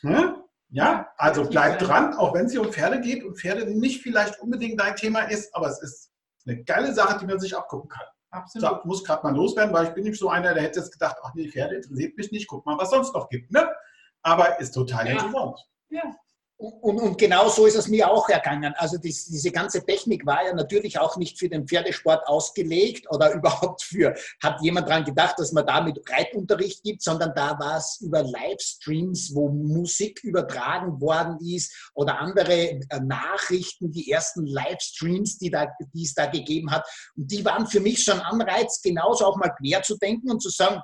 Hm? 0.00 0.36
Ja, 0.70 1.12
also 1.16 1.44
bleib 1.44 1.80
dran, 1.80 2.14
auch 2.14 2.32
wenn 2.32 2.46
es 2.46 2.52
hier 2.52 2.60
um 2.60 2.72
Pferde 2.72 3.00
geht 3.00 3.24
und 3.24 3.38
Pferde 3.38 3.66
nicht 3.66 4.02
vielleicht 4.02 4.40
unbedingt 4.40 4.80
dein 4.80 4.96
Thema 4.96 5.22
ist, 5.22 5.54
aber 5.54 5.68
es 5.68 5.82
ist 5.82 6.12
eine 6.46 6.62
geile 6.62 6.94
Sache, 6.94 7.18
die 7.18 7.26
man 7.26 7.40
sich 7.40 7.56
abgucken 7.56 7.88
kann. 7.88 8.06
Absolut. 8.30 8.68
So, 8.68 8.80
muss 8.84 9.04
gerade 9.04 9.24
mal 9.24 9.34
loswerden, 9.34 9.74
weil 9.74 9.86
ich 9.86 9.94
bin 9.94 10.04
nicht 10.04 10.18
so 10.18 10.28
einer, 10.28 10.54
der 10.54 10.62
hätte 10.62 10.78
jetzt 10.78 10.92
gedacht, 10.92 11.16
ach 11.22 11.34
nee, 11.34 11.48
Pferde 11.48 11.76
interessiert 11.76 12.16
mich 12.16 12.30
nicht, 12.30 12.46
guck 12.46 12.64
mal, 12.64 12.78
was 12.78 12.90
sonst 12.90 13.12
noch 13.14 13.28
gibt. 13.28 13.50
Ne? 13.50 13.68
Aber 14.22 14.60
ist 14.60 14.72
total 14.72 15.06
ja. 15.06 15.12
interessant. 15.12 15.58
Ja. 15.88 16.14
Und, 16.60 17.00
und, 17.00 17.16
genau 17.16 17.48
so 17.48 17.64
ist 17.64 17.76
es 17.76 17.88
mir 17.88 18.10
auch 18.10 18.28
ergangen. 18.28 18.74
Also 18.76 18.98
dies, 18.98 19.24
diese 19.24 19.50
ganze 19.50 19.82
Technik 19.82 20.26
war 20.26 20.44
ja 20.44 20.52
natürlich 20.52 20.98
auch 20.98 21.16
nicht 21.16 21.38
für 21.38 21.48
den 21.48 21.66
Pferdesport 21.66 22.28
ausgelegt 22.28 23.06
oder 23.08 23.32
überhaupt 23.34 23.82
für, 23.82 24.14
hat 24.42 24.60
jemand 24.60 24.86
daran 24.86 25.04
gedacht, 25.06 25.36
dass 25.38 25.52
man 25.52 25.64
damit 25.64 25.98
Reitunterricht 26.06 26.82
gibt, 26.82 27.02
sondern 27.02 27.32
da 27.34 27.58
war 27.58 27.78
es 27.78 28.02
über 28.02 28.22
Livestreams, 28.22 29.34
wo 29.34 29.48
Musik 29.48 30.22
übertragen 30.22 31.00
worden 31.00 31.38
ist 31.40 31.90
oder 31.94 32.18
andere 32.18 32.52
äh, 32.52 32.80
Nachrichten, 33.02 33.90
die 33.90 34.10
ersten 34.10 34.44
Livestreams, 34.44 35.38
die, 35.38 35.50
da, 35.50 35.66
die 35.94 36.02
es 36.02 36.12
da 36.12 36.26
gegeben 36.26 36.70
hat. 36.70 36.86
Und 37.16 37.30
die 37.30 37.42
waren 37.42 37.66
für 37.68 37.80
mich 37.80 38.04
schon 38.04 38.20
Anreiz, 38.20 38.82
genauso 38.82 39.24
auch 39.24 39.36
mal 39.36 39.54
quer 39.58 39.82
zu 39.82 39.96
denken 39.96 40.30
und 40.30 40.42
zu 40.42 40.50
sagen, 40.50 40.82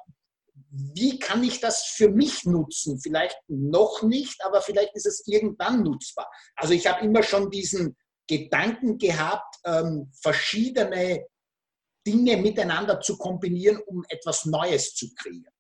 wie 0.95 1.19
kann 1.19 1.43
ich 1.43 1.61
das 1.61 1.85
für 1.85 2.11
mich 2.11 2.45
nutzen? 2.45 3.01
Vielleicht 3.01 3.37
noch 3.49 4.03
nicht, 4.03 4.45
aber 4.45 4.61
vielleicht 4.61 4.95
ist 4.95 5.07
es 5.07 5.27
irgendwann 5.27 5.83
nutzbar. 5.83 6.31
Also 6.55 6.75
ich 6.75 6.87
habe 6.87 7.05
immer 7.05 7.23
schon 7.23 7.51
diesen 7.51 7.97
Gedanken 8.29 8.99
gehabt, 8.99 9.57
ähm, 9.65 10.11
verschiedene 10.21 11.25
Dinge 12.07 12.37
miteinander 12.37 13.01
zu 13.01 13.17
kombinieren, 13.17 13.79
um 13.87 14.05
etwas 14.09 14.45
Neues 14.45 14.95
zu 14.95 15.13
kreieren. 15.15 15.53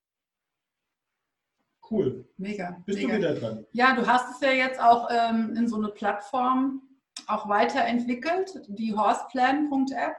Cool. 1.88 2.28
Mega. 2.36 2.82
Bist 2.84 2.98
mega. 2.98 3.12
du 3.12 3.18
wieder 3.18 3.34
dran? 3.34 3.66
Ja, 3.72 3.94
du 3.94 4.06
hast 4.06 4.34
es 4.34 4.40
ja 4.40 4.52
jetzt 4.52 4.80
auch 4.80 5.08
ähm, 5.10 5.54
in 5.56 5.68
so 5.68 5.76
eine 5.76 5.88
Plattform 5.88 6.82
auch 7.26 7.48
weiterentwickelt, 7.48 8.60
die 8.68 8.94
horseplan.app. 8.94 10.16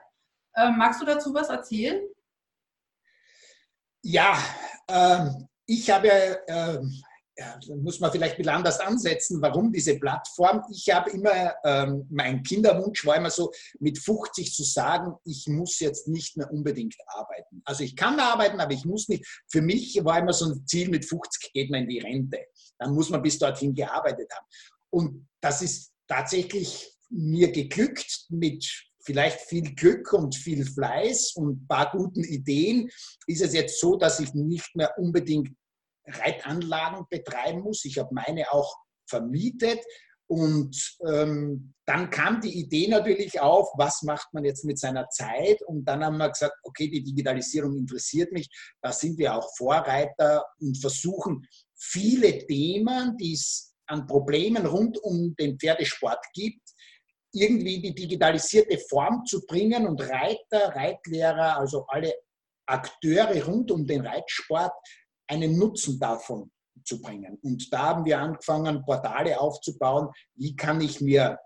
Ähm, 0.56 0.78
magst 0.78 1.02
du 1.02 1.06
dazu 1.06 1.34
was 1.34 1.50
erzählen? 1.50 2.02
Ja, 4.02 4.38
ähm, 4.88 5.48
ich 5.66 5.90
habe, 5.90 6.10
äh, 6.48 6.80
ja, 7.40 7.60
muss 7.82 8.00
man 8.00 8.12
vielleicht 8.12 8.34
ein 8.34 8.38
bisschen 8.38 8.56
anders 8.56 8.80
ansetzen, 8.80 9.42
warum 9.42 9.72
diese 9.72 10.00
Plattform. 10.00 10.64
Ich 10.72 10.90
habe 10.90 11.12
immer, 11.12 11.54
ähm, 11.64 12.08
mein 12.10 12.42
Kinderwunsch 12.42 13.06
war 13.06 13.18
immer 13.18 13.30
so, 13.30 13.52
mit 13.80 14.00
50 14.00 14.54
zu 14.54 14.64
sagen, 14.64 15.14
ich 15.24 15.48
muss 15.48 15.80
jetzt 15.80 16.08
nicht 16.08 16.36
mehr 16.38 16.52
unbedingt 16.52 16.96
arbeiten. 17.06 17.62
Also 17.64 17.84
ich 17.84 17.96
kann 17.96 18.20
arbeiten, 18.20 18.60
aber 18.60 18.74
ich 18.74 18.86
muss 18.86 19.08
nicht. 19.08 19.26
Für 19.48 19.62
mich 19.62 20.04
war 20.04 20.20
immer 20.20 20.34
so 20.34 20.46
ein 20.46 20.66
Ziel, 20.66 20.90
mit 20.90 21.06
50 21.06 21.54
geht 21.54 21.70
man 21.70 21.84
in 21.84 21.90
die 21.90 22.00
Rente. 22.00 22.40
Dann 22.80 22.94
muss 22.94 23.10
man 23.10 23.22
bis 23.22 23.38
dorthin 23.38 23.76
gearbeitet 23.76 24.32
haben. 24.34 24.46
Und 24.90 25.28
das 25.42 25.62
ist 25.62 25.92
tatsächlich 26.08 26.92
mir 27.10 27.52
geglückt 27.52 28.26
mit 28.30 28.87
vielleicht 29.08 29.40
viel 29.40 29.74
Glück 29.74 30.12
und 30.12 30.36
viel 30.36 30.66
Fleiß 30.66 31.32
und 31.38 31.64
ein 31.64 31.68
paar 31.68 31.92
guten 31.92 32.26
Ideen 32.26 32.90
ist 33.26 33.42
es 33.42 33.54
jetzt 33.54 33.80
so, 33.80 33.96
dass 33.96 34.20
ich 34.20 34.34
nicht 34.34 34.76
mehr 34.76 34.94
unbedingt 34.98 35.56
Reitanlagen 36.06 37.06
betreiben 37.10 37.62
muss. 37.62 37.86
Ich 37.86 37.98
habe 37.98 38.14
meine 38.14 38.52
auch 38.52 38.76
vermietet. 39.10 39.80
Und 40.30 40.98
ähm, 41.08 41.74
dann 41.86 42.10
kam 42.10 42.42
die 42.42 42.60
Idee 42.60 42.90
natürlich 42.90 43.40
auf, 43.40 43.70
was 43.78 44.04
macht 44.04 44.28
man 44.34 44.44
jetzt 44.44 44.66
mit 44.66 44.78
seiner 44.78 45.08
Zeit? 45.08 45.62
Und 45.62 45.86
dann 45.86 46.04
haben 46.04 46.18
wir 46.18 46.30
gesagt, 46.30 46.56
okay, 46.64 46.90
die 46.90 47.02
Digitalisierung 47.02 47.78
interessiert 47.78 48.34
mich. 48.34 48.50
Da 48.82 48.92
sind 48.92 49.18
wir 49.18 49.34
auch 49.34 49.50
Vorreiter 49.56 50.44
und 50.60 50.78
versuchen 50.82 51.48
viele 51.78 52.46
Themen, 52.46 53.16
die 53.16 53.36
es 53.36 53.74
an 53.86 54.06
Problemen 54.06 54.66
rund 54.66 54.98
um 55.02 55.34
den 55.38 55.58
Pferdesport 55.58 56.26
gibt, 56.34 56.62
irgendwie 57.38 57.76
in 57.76 57.82
die 57.82 57.96
digitalisierte 57.96 58.78
Form 58.90 59.26
zu 59.26 59.46
bringen 59.46 59.88
und 59.88 60.02
Reiter, 60.02 60.76
Reitlehrer, 60.76 61.58
also 61.58 61.86
alle 61.88 62.14
Akteure 62.66 63.46
rund 63.46 63.72
um 63.72 63.86
den 63.86 64.06
Reitsport 64.06 64.74
einen 65.28 65.58
Nutzen 65.58 66.00
davon 66.00 66.52
zu 66.84 67.02
bringen. 67.02 67.38
Und 67.42 67.72
da 67.72 67.80
haben 67.80 68.06
wir 68.06 68.20
angefangen, 68.20 68.84
Portale 68.84 69.40
aufzubauen. 69.40 70.10
Wie 70.36 70.56
kann 70.56 70.82
ich 70.82 71.02
mir 71.02 71.38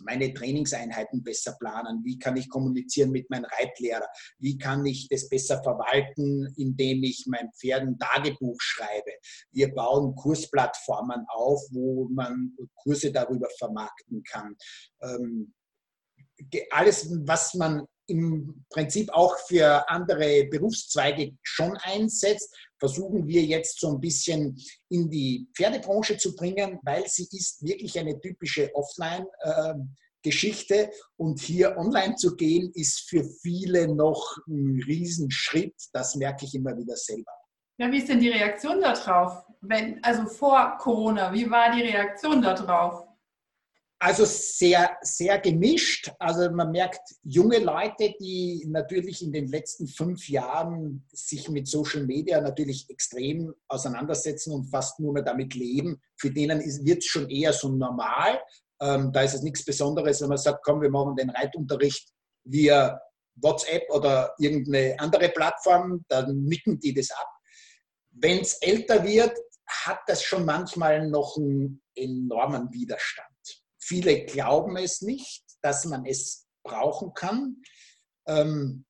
meine 0.00 0.32
Trainingseinheiten 0.32 1.22
besser 1.22 1.56
planen? 1.58 2.04
Wie 2.04 2.18
kann 2.18 2.36
ich 2.36 2.48
kommunizieren 2.48 3.10
mit 3.10 3.28
meinem 3.30 3.46
Reitlehrer? 3.46 4.08
Wie 4.38 4.58
kann 4.58 4.84
ich 4.86 5.08
das 5.08 5.28
besser 5.28 5.62
verwalten, 5.62 6.52
indem 6.56 7.02
ich 7.02 7.26
mein 7.28 7.50
Pferden 7.58 7.98
Tagebuch 7.98 8.60
schreibe? 8.60 9.12
Wir 9.52 9.74
bauen 9.74 10.14
Kursplattformen 10.14 11.24
auf, 11.28 11.60
wo 11.70 12.08
man 12.10 12.56
Kurse 12.74 13.12
darüber 13.12 13.48
vermarkten 13.58 14.22
kann. 14.24 14.56
Ähm, 15.02 15.54
alles, 16.70 17.10
was 17.26 17.54
man 17.54 17.84
im 18.08 18.64
Prinzip 18.70 19.12
auch 19.12 19.36
für 19.46 19.88
andere 19.88 20.46
Berufszweige 20.46 21.36
schon 21.42 21.76
einsetzt, 21.82 22.52
versuchen 22.78 23.26
wir 23.26 23.42
jetzt 23.42 23.78
so 23.80 23.88
ein 23.88 24.00
bisschen 24.00 24.56
in 24.88 25.10
die 25.10 25.46
Pferdebranche 25.54 26.16
zu 26.16 26.34
bringen, 26.34 26.78
weil 26.82 27.06
sie 27.06 27.28
ist 27.30 27.62
wirklich 27.62 27.98
eine 27.98 28.18
typische 28.20 28.74
Offline-Geschichte 28.74 30.90
und 31.16 31.40
hier 31.40 31.76
online 31.76 32.14
zu 32.16 32.34
gehen, 32.36 32.72
ist 32.74 33.08
für 33.08 33.24
viele 33.42 33.94
noch 33.94 34.38
ein 34.48 34.82
Riesenschritt. 34.86 35.74
Das 35.92 36.14
merke 36.14 36.46
ich 36.46 36.54
immer 36.54 36.74
wieder 36.76 36.96
selber. 36.96 37.32
Ja, 37.78 37.92
wie 37.92 37.98
ist 37.98 38.08
denn 38.08 38.20
die 38.20 38.30
Reaktion 38.30 38.80
darauf? 38.80 39.44
Wenn, 39.60 40.02
also 40.02 40.24
vor 40.26 40.78
Corona, 40.78 41.32
wie 41.32 41.50
war 41.50 41.74
die 41.74 41.82
Reaktion 41.82 42.40
darauf? 42.42 43.07
Also 44.00 44.24
sehr, 44.24 44.96
sehr 45.02 45.40
gemischt. 45.40 46.12
Also 46.20 46.48
man 46.50 46.70
merkt 46.70 47.00
junge 47.24 47.58
Leute, 47.58 48.14
die 48.20 48.64
natürlich 48.68 49.22
in 49.22 49.32
den 49.32 49.48
letzten 49.48 49.88
fünf 49.88 50.28
Jahren 50.28 51.04
sich 51.12 51.48
mit 51.48 51.66
Social 51.66 52.04
Media 52.04 52.40
natürlich 52.40 52.88
extrem 52.90 53.52
auseinandersetzen 53.66 54.52
und 54.52 54.70
fast 54.70 55.00
nur 55.00 55.14
mehr 55.14 55.24
damit 55.24 55.54
leben. 55.54 56.00
Für 56.16 56.30
denen 56.30 56.60
wird 56.60 56.98
es 56.98 57.06
schon 57.06 57.28
eher 57.28 57.52
so 57.52 57.70
normal. 57.70 58.40
Ähm, 58.80 59.10
da 59.12 59.22
ist 59.22 59.34
es 59.34 59.42
nichts 59.42 59.64
Besonderes, 59.64 60.20
wenn 60.20 60.28
man 60.28 60.38
sagt, 60.38 60.64
komm, 60.64 60.80
wir 60.80 60.90
machen 60.90 61.16
den 61.16 61.30
Reitunterricht 61.30 62.08
via 62.44 63.00
WhatsApp 63.34 63.82
oder 63.90 64.32
irgendeine 64.38 64.94
andere 64.98 65.28
Plattform, 65.28 66.04
dann 66.08 66.44
nicken 66.44 66.78
die 66.78 66.94
das 66.94 67.10
ab. 67.10 67.28
Wenn 68.10 68.40
es 68.40 68.54
älter 68.54 69.04
wird, 69.04 69.36
hat 69.66 70.00
das 70.06 70.22
schon 70.22 70.44
manchmal 70.44 71.08
noch 71.08 71.36
einen 71.36 71.82
enormen 71.94 72.72
Widerstand. 72.72 73.27
Viele 73.88 74.26
glauben 74.26 74.76
es 74.76 75.00
nicht, 75.00 75.44
dass 75.62 75.86
man 75.86 76.04
es 76.04 76.46
brauchen 76.62 77.14
kann. 77.14 77.62
Ähm, 78.26 78.84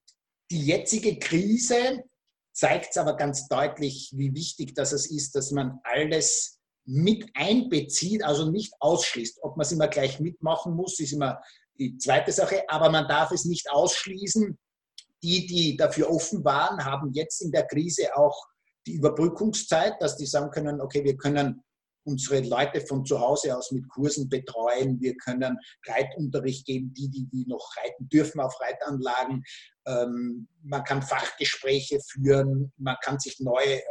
die 0.50 0.60
jetzige 0.60 1.20
Krise 1.20 2.02
zeigt 2.52 2.90
es 2.90 2.96
aber 2.96 3.16
ganz 3.16 3.46
deutlich, 3.46 4.10
wie 4.16 4.34
wichtig 4.34 4.74
das 4.74 4.92
ist, 4.92 5.36
dass 5.36 5.52
man 5.52 5.78
alles 5.84 6.58
mit 6.84 7.30
einbezieht, 7.34 8.24
also 8.24 8.50
nicht 8.50 8.74
ausschließt. 8.80 9.38
Ob 9.42 9.56
man 9.56 9.64
es 9.64 9.70
immer 9.70 9.86
gleich 9.86 10.18
mitmachen 10.18 10.74
muss, 10.74 10.98
ist 10.98 11.12
immer 11.12 11.40
die 11.78 11.96
zweite 11.98 12.32
Sache, 12.32 12.64
aber 12.66 12.90
man 12.90 13.06
darf 13.06 13.30
es 13.30 13.44
nicht 13.44 13.70
ausschließen. 13.70 14.58
Die, 15.22 15.46
die 15.46 15.76
dafür 15.76 16.10
offen 16.10 16.44
waren, 16.44 16.84
haben 16.84 17.12
jetzt 17.12 17.40
in 17.40 17.52
der 17.52 17.66
Krise 17.68 18.16
auch 18.16 18.46
die 18.86 18.94
Überbrückungszeit, 18.94 19.94
dass 20.00 20.16
die 20.16 20.26
sagen 20.26 20.50
können, 20.50 20.80
okay, 20.80 21.04
wir 21.04 21.16
können 21.16 21.62
unsere 22.08 22.40
Leute 22.40 22.80
von 22.80 23.04
zu 23.04 23.20
Hause 23.20 23.56
aus 23.56 23.70
mit 23.70 23.88
Kursen 23.88 24.28
betreuen. 24.28 25.00
Wir 25.00 25.14
können 25.16 25.58
Reitunterricht 25.86 26.66
geben, 26.66 26.94
die, 26.94 27.08
die, 27.10 27.26
die 27.26 27.46
noch 27.46 27.70
reiten 27.76 28.08
dürfen 28.08 28.40
auf 28.40 28.58
Reitanlagen. 28.60 29.44
Ähm, 29.86 30.48
man 30.62 30.84
kann 30.84 31.02
Fachgespräche 31.02 32.00
führen, 32.00 32.72
man 32.78 32.96
kann 33.02 33.18
sich 33.18 33.38
neu 33.40 33.62
äh, 33.62 33.82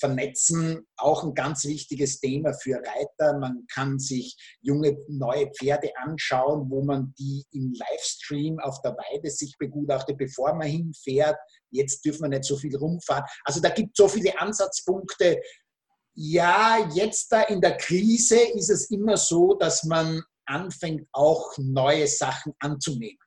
vernetzen, 0.00 0.86
auch 0.96 1.22
ein 1.22 1.34
ganz 1.34 1.64
wichtiges 1.64 2.18
Thema 2.18 2.52
für 2.54 2.76
Reiter. 2.76 3.38
Man 3.38 3.66
kann 3.72 3.98
sich 3.98 4.36
junge 4.60 4.96
neue 5.08 5.50
Pferde 5.52 5.90
anschauen, 5.96 6.68
wo 6.70 6.82
man 6.82 7.14
die 7.18 7.44
im 7.52 7.72
Livestream 7.72 8.58
auf 8.58 8.80
der 8.82 8.96
Weide 8.96 9.30
sich 9.30 9.56
begutachtet, 9.58 10.18
bevor 10.18 10.54
man 10.54 10.66
hinfährt. 10.66 11.36
Jetzt 11.70 12.04
dürfen 12.04 12.22
wir 12.22 12.28
nicht 12.30 12.44
so 12.44 12.56
viel 12.56 12.76
rumfahren. 12.76 13.24
Also 13.44 13.60
da 13.60 13.68
gibt 13.68 13.90
es 13.90 13.96
so 13.96 14.08
viele 14.08 14.38
Ansatzpunkte, 14.40 15.40
ja, 16.16 16.78
jetzt 16.94 17.30
da 17.30 17.42
in 17.42 17.60
der 17.60 17.76
Krise 17.76 18.38
ist 18.54 18.70
es 18.70 18.90
immer 18.90 19.18
so, 19.18 19.54
dass 19.54 19.84
man 19.84 20.22
anfängt, 20.46 21.06
auch 21.12 21.52
neue 21.58 22.06
Sachen 22.06 22.54
anzunehmen. 22.58 23.18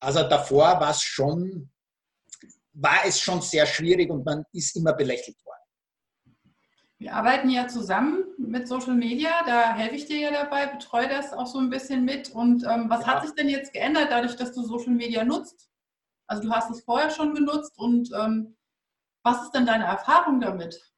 Also 0.00 0.22
davor 0.22 0.80
war 0.80 0.90
es 0.90 1.02
schon, 1.02 1.70
war 2.72 3.04
es 3.04 3.20
schon 3.20 3.42
sehr 3.42 3.66
schwierig 3.66 4.10
und 4.10 4.24
man 4.24 4.44
ist 4.52 4.74
immer 4.74 4.94
belächelt 4.94 5.36
worden. 5.44 5.58
Wir 6.98 7.14
arbeiten 7.14 7.50
ja 7.50 7.68
zusammen 7.68 8.24
mit 8.38 8.66
Social 8.66 8.94
Media, 8.94 9.44
da 9.44 9.74
helfe 9.74 9.96
ich 9.96 10.06
dir 10.06 10.18
ja 10.18 10.30
dabei, 10.30 10.68
betreue 10.68 11.08
das 11.08 11.32
auch 11.32 11.46
so 11.46 11.58
ein 11.58 11.68
bisschen 11.68 12.04
mit. 12.04 12.30
Und 12.30 12.64
ähm, 12.64 12.88
was 12.88 13.00
ja. 13.02 13.08
hat 13.08 13.26
sich 13.26 13.34
denn 13.34 13.48
jetzt 13.48 13.72
geändert 13.72 14.10
dadurch, 14.10 14.36
dass 14.36 14.52
du 14.52 14.62
Social 14.62 14.94
Media 14.94 15.24
nutzt? 15.24 15.68
Also 16.26 16.44
du 16.44 16.50
hast 16.50 16.70
es 16.70 16.84
vorher 16.84 17.10
schon 17.10 17.34
genutzt 17.34 17.76
und 17.76 18.10
ähm, 18.14 18.56
was 19.24 19.42
ist 19.42 19.50
denn 19.50 19.66
deine 19.66 19.84
Erfahrung 19.84 20.40
damit? 20.40 20.91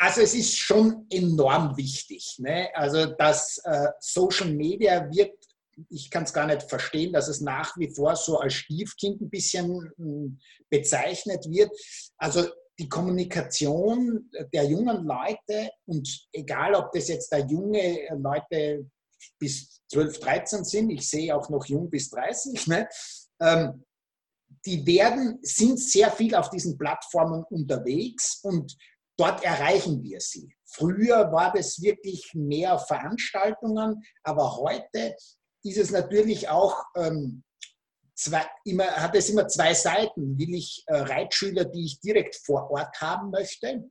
Also 0.00 0.20
es 0.20 0.34
ist 0.34 0.56
schon 0.56 1.06
enorm 1.10 1.76
wichtig. 1.76 2.36
Ne? 2.38 2.68
Also 2.74 3.06
das 3.06 3.58
äh, 3.64 3.88
Social 3.98 4.52
Media 4.52 5.10
wird, 5.10 5.34
ich 5.90 6.10
kann 6.10 6.22
es 6.22 6.32
gar 6.32 6.46
nicht 6.46 6.62
verstehen, 6.62 7.12
dass 7.12 7.26
es 7.26 7.40
nach 7.40 7.76
wie 7.76 7.92
vor 7.92 8.14
so 8.14 8.38
als 8.38 8.54
Stiefkind 8.54 9.20
ein 9.20 9.30
bisschen 9.30 9.90
hm, 9.96 10.38
bezeichnet 10.70 11.44
wird. 11.50 11.70
Also 12.16 12.46
die 12.78 12.88
Kommunikation 12.88 14.30
der 14.52 14.64
jungen 14.64 15.04
Leute 15.04 15.70
und 15.86 16.08
egal, 16.32 16.74
ob 16.74 16.92
das 16.92 17.08
jetzt 17.08 17.32
da 17.32 17.38
junge 17.38 18.08
Leute 18.16 18.88
bis 19.36 19.82
12, 19.90 20.20
13 20.20 20.64
sind, 20.64 20.90
ich 20.90 21.08
sehe 21.08 21.34
auch 21.36 21.48
noch 21.48 21.66
jung 21.66 21.90
bis 21.90 22.08
30, 22.10 22.68
ne? 22.68 22.88
Ähm, 23.40 23.84
die 24.64 24.86
werden, 24.86 25.38
sind 25.42 25.78
sehr 25.78 26.10
viel 26.10 26.34
auf 26.34 26.50
diesen 26.50 26.78
Plattformen 26.78 27.44
unterwegs 27.50 28.40
und 28.42 28.76
dort 29.18 29.44
erreichen 29.44 30.02
wir 30.02 30.20
sie. 30.20 30.54
Früher 30.64 31.30
war 31.32 31.52
das 31.52 31.82
wirklich 31.82 32.32
mehr 32.34 32.78
Veranstaltungen, 32.78 34.02
aber 34.22 34.56
heute 34.56 35.16
ist 35.64 35.78
es 35.78 35.90
natürlich 35.90 36.48
auch 36.48 36.84
ähm, 36.96 37.42
zwei, 38.14 38.46
immer, 38.64 38.86
hat 38.86 39.14
es 39.16 39.28
immer 39.28 39.48
zwei 39.48 39.74
Seiten. 39.74 40.38
Will 40.38 40.54
ich 40.54 40.84
äh, 40.86 40.96
Reitschüler, 40.96 41.64
die 41.64 41.84
ich 41.84 42.00
direkt 42.00 42.36
vor 42.36 42.70
Ort 42.70 43.00
haben 43.00 43.30
möchte, 43.30 43.84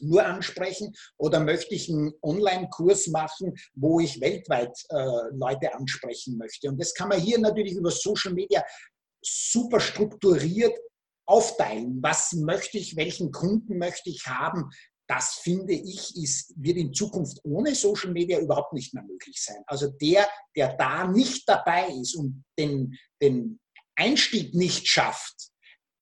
nur 0.00 0.26
ansprechen 0.26 0.94
oder 1.16 1.40
möchte 1.40 1.74
ich 1.74 1.88
einen 1.88 2.12
Online-Kurs 2.22 3.06
machen, 3.06 3.56
wo 3.74 3.98
ich 3.98 4.20
weltweit 4.20 4.76
äh, 4.90 5.30
Leute 5.32 5.74
ansprechen 5.74 6.36
möchte? 6.36 6.68
Und 6.68 6.78
das 6.78 6.92
kann 6.92 7.08
man 7.08 7.20
hier 7.20 7.38
natürlich 7.38 7.72
über 7.72 7.90
Social 7.90 8.34
Media 8.34 8.62
super 9.22 9.80
strukturiert 9.80 10.76
aufteilen. 11.26 11.98
Was 12.02 12.32
möchte 12.32 12.78
ich, 12.78 12.96
welchen 12.96 13.32
Kunden 13.32 13.78
möchte 13.78 14.10
ich 14.10 14.26
haben? 14.26 14.70
Das 15.08 15.34
finde 15.34 15.74
ich, 15.74 16.16
ist, 16.16 16.52
wird 16.56 16.78
in 16.78 16.92
Zukunft 16.92 17.38
ohne 17.44 17.74
Social 17.74 18.10
Media 18.12 18.40
überhaupt 18.40 18.72
nicht 18.72 18.92
mehr 18.92 19.04
möglich 19.04 19.40
sein. 19.40 19.62
Also 19.66 19.88
der, 19.88 20.28
der 20.56 20.74
da 20.76 21.06
nicht 21.06 21.48
dabei 21.48 21.88
ist 21.88 22.16
und 22.16 22.44
den, 22.58 22.96
den 23.22 23.60
Einstieg 23.94 24.54
nicht 24.54 24.88
schafft, 24.88 25.50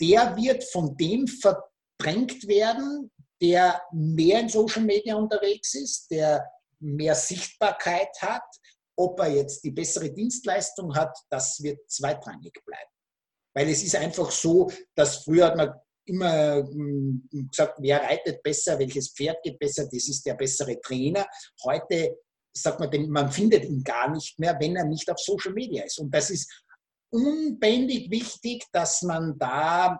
der 0.00 0.36
wird 0.36 0.64
von 0.64 0.96
dem 0.96 1.26
verdrängt 1.26 2.48
werden, 2.48 3.10
der 3.40 3.82
mehr 3.92 4.40
in 4.40 4.48
Social 4.48 4.82
Media 4.82 5.16
unterwegs 5.16 5.74
ist, 5.74 6.10
der 6.10 6.44
mehr 6.80 7.14
Sichtbarkeit 7.14 8.16
hat. 8.20 8.44
Ob 8.96 9.18
er 9.20 9.28
jetzt 9.28 9.62
die 9.64 9.70
bessere 9.72 10.10
Dienstleistung 10.12 10.94
hat, 10.94 11.16
das 11.28 11.62
wird 11.62 11.90
zweitrangig 11.90 12.54
bleiben. 12.64 12.93
Weil 13.54 13.68
es 13.68 13.82
ist 13.82 13.96
einfach 13.96 14.30
so, 14.30 14.70
dass 14.94 15.24
früher 15.24 15.46
hat 15.46 15.56
man 15.56 15.72
immer 16.06 16.56
hm, 16.56 17.28
gesagt, 17.30 17.78
wer 17.80 18.02
reitet 18.02 18.42
besser, 18.42 18.78
welches 18.78 19.12
Pferd 19.12 19.42
geht 19.42 19.58
besser, 19.58 19.84
das 19.84 20.08
ist 20.08 20.24
der 20.26 20.34
bessere 20.34 20.80
Trainer. 20.80 21.26
Heute 21.62 22.16
sagt 22.56 22.80
man, 22.80 23.10
man 23.10 23.30
findet 23.30 23.64
ihn 23.64 23.82
gar 23.82 24.10
nicht 24.10 24.38
mehr, 24.38 24.56
wenn 24.60 24.76
er 24.76 24.84
nicht 24.84 25.10
auf 25.10 25.18
Social 25.18 25.52
Media 25.52 25.84
ist. 25.84 25.98
Und 25.98 26.14
das 26.14 26.30
ist 26.30 26.64
unbändig 27.10 28.10
wichtig, 28.10 28.64
dass 28.72 29.02
man 29.02 29.38
da 29.38 29.98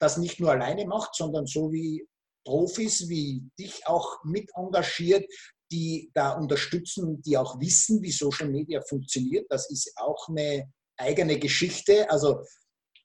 das 0.00 0.16
nicht 0.16 0.40
nur 0.40 0.50
alleine 0.50 0.86
macht, 0.86 1.14
sondern 1.14 1.46
so 1.46 1.72
wie 1.72 2.06
Profis 2.46 3.08
wie 3.08 3.42
dich 3.58 3.86
auch 3.86 4.22
mit 4.24 4.50
engagiert, 4.54 5.24
die 5.72 6.10
da 6.14 6.32
unterstützen, 6.32 7.22
die 7.22 7.38
auch 7.38 7.58
wissen, 7.60 8.02
wie 8.02 8.12
Social 8.12 8.48
Media 8.48 8.82
funktioniert. 8.82 9.46
Das 9.48 9.70
ist 9.70 9.92
auch 9.96 10.28
eine 10.28 10.70
eigene 10.98 11.38
Geschichte. 11.38 12.08
Also 12.10 12.44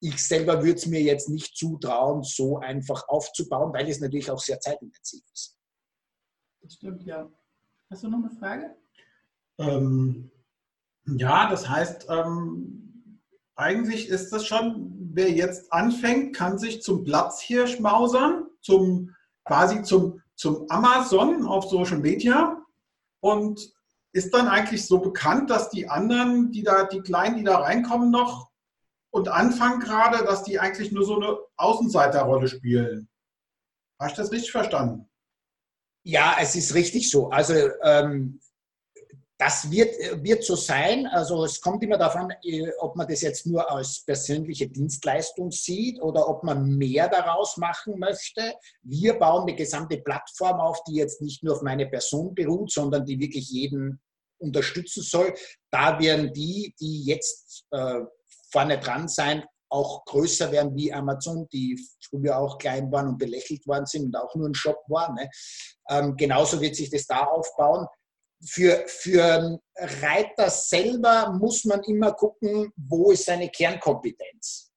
ich 0.02 0.26
selber 0.26 0.64
würde 0.64 0.76
es 0.76 0.86
mir 0.86 1.02
jetzt 1.02 1.30
nicht 1.30 1.56
zutrauen, 1.58 2.24
so 2.24 2.60
einfach 2.60 3.08
aufzubauen, 3.08 3.74
weil 3.74 3.90
es 3.90 4.00
natürlich 4.00 4.32
auch 4.32 4.40
sehr 4.40 4.60
zeitintensiv 4.60 5.22
ist. 5.34 5.58
Das 6.62 6.74
stimmt, 6.74 7.04
ja. 7.04 7.30
Hast 7.90 8.04
du 8.04 8.10
noch 8.10 8.20
eine 8.20 8.32
Frage? 8.32 8.76
Ähm, 9.58 10.32
ja, 11.06 11.50
das 11.50 11.68
heißt, 11.68 12.08
ähm, 12.10 13.22
eigentlich 13.56 14.08
ist 14.08 14.32
das 14.32 14.46
schon, 14.46 14.94
wer 15.14 15.32
jetzt 15.32 15.72
anfängt, 15.74 16.36
kann 16.36 16.58
sich 16.58 16.82
zum 16.82 17.04
Platzhirsch 17.04 17.80
mausern, 17.80 18.46
zum, 18.62 19.16
quasi 19.44 19.82
zum, 19.82 20.22
zum 20.36 20.66
Amazon 20.70 21.46
auf 21.46 21.66
Social 21.66 22.00
Media 22.00 22.64
und 23.22 23.74
ist 24.14 24.34
dann 24.34 24.48
eigentlich 24.48 24.86
so 24.86 25.00
bekannt, 25.00 25.50
dass 25.50 25.70
die 25.70 25.90
anderen, 25.90 26.52
die 26.52 26.64
da, 26.64 26.86
die 26.86 27.02
Kleinen, 27.02 27.38
die 27.38 27.44
da 27.44 27.58
reinkommen 27.58 28.12
noch 28.12 28.49
und 29.12 29.28
anfangen 29.28 29.80
gerade, 29.80 30.24
dass 30.26 30.44
die 30.44 30.60
eigentlich 30.60 30.92
nur 30.92 31.06
so 31.06 31.16
eine 31.16 31.38
Außenseiterrolle 31.58 32.48
spielen. 32.48 33.10
Hast 34.00 34.18
du 34.18 34.22
das 34.22 34.32
richtig 34.32 34.52
verstanden? 34.52 35.10
Ja, 36.06 36.38
es 36.40 36.56
ist 36.56 36.74
richtig 36.74 37.10
so. 37.10 37.30
Also 37.30 37.54
ähm, 37.84 38.40
das 39.40 39.72
wird, 39.72 39.96
wird 40.24 40.44
so 40.44 40.56
sein. 40.56 41.08
Also 41.08 41.46
es 41.46 41.62
kommt 41.62 41.82
immer 41.84 41.98
davon, 41.98 42.32
äh, 42.44 42.70
ob 42.80 42.96
man 42.96 43.08
das 43.08 43.22
jetzt 43.22 43.48
nur 43.48 43.70
als 43.72 44.04
persönliche 44.06 44.68
Dienstleistung 44.68 45.52
sieht 45.52 46.02
oder 46.02 46.28
ob 46.28 46.44
man 46.44 46.78
mehr 46.78 47.08
daraus 47.08 47.58
machen 47.58 47.98
möchte. 48.00 48.56
Wir 48.82 49.18
bauen 49.18 49.44
eine 49.44 49.56
gesamte 49.56 49.98
Plattform 49.98 50.60
auf, 50.60 50.84
die 50.84 50.96
jetzt 50.96 51.22
nicht 51.22 51.42
nur 51.42 51.56
auf 51.56 51.62
meine 51.62 51.88
Person 51.88 52.36
beruht, 52.36 52.72
sondern 52.72 53.06
die 53.06 53.20
wirklich 53.20 53.50
jeden 53.50 54.02
unterstützen 54.40 55.04
soll. 55.04 55.34
Da 55.72 56.00
werden 56.00 56.34
die, 56.34 56.76
die 56.80 57.06
jetzt 57.06 57.66
äh, 57.72 58.02
vorne 58.52 58.80
dran 58.80 59.08
sein, 59.08 59.44
auch 59.72 60.04
größer 60.06 60.52
werden 60.52 60.76
wie 60.76 60.92
Amazon, 60.92 61.48
die 61.54 61.80
früher 62.02 62.38
auch 62.40 62.58
klein 62.58 62.92
waren 62.92 63.10
und 63.10 63.18
belächelt 63.18 63.66
worden 63.68 63.86
sind 63.86 64.06
und 64.06 64.16
auch 64.16 64.34
nur 64.36 64.50
ein 64.50 64.56
Shop 64.56 64.84
waren. 64.88 65.16
Ne? 65.16 65.30
Ähm, 65.90 66.16
genauso 66.18 66.60
wird 66.60 66.76
sich 66.76 66.90
das 66.90 67.06
da 67.06 67.26
aufbauen 67.26 67.86
für, 68.46 68.86
für 68.88 69.24
einen 69.24 69.60
Reiter 69.76 70.50
selber 70.50 71.32
muss 71.34 71.66
man 71.66 71.84
immer 71.84 72.14
gucken, 72.14 72.72
wo 72.76 73.12
ist 73.12 73.26
seine 73.26 73.50
Kernkompetenz. 73.50 74.72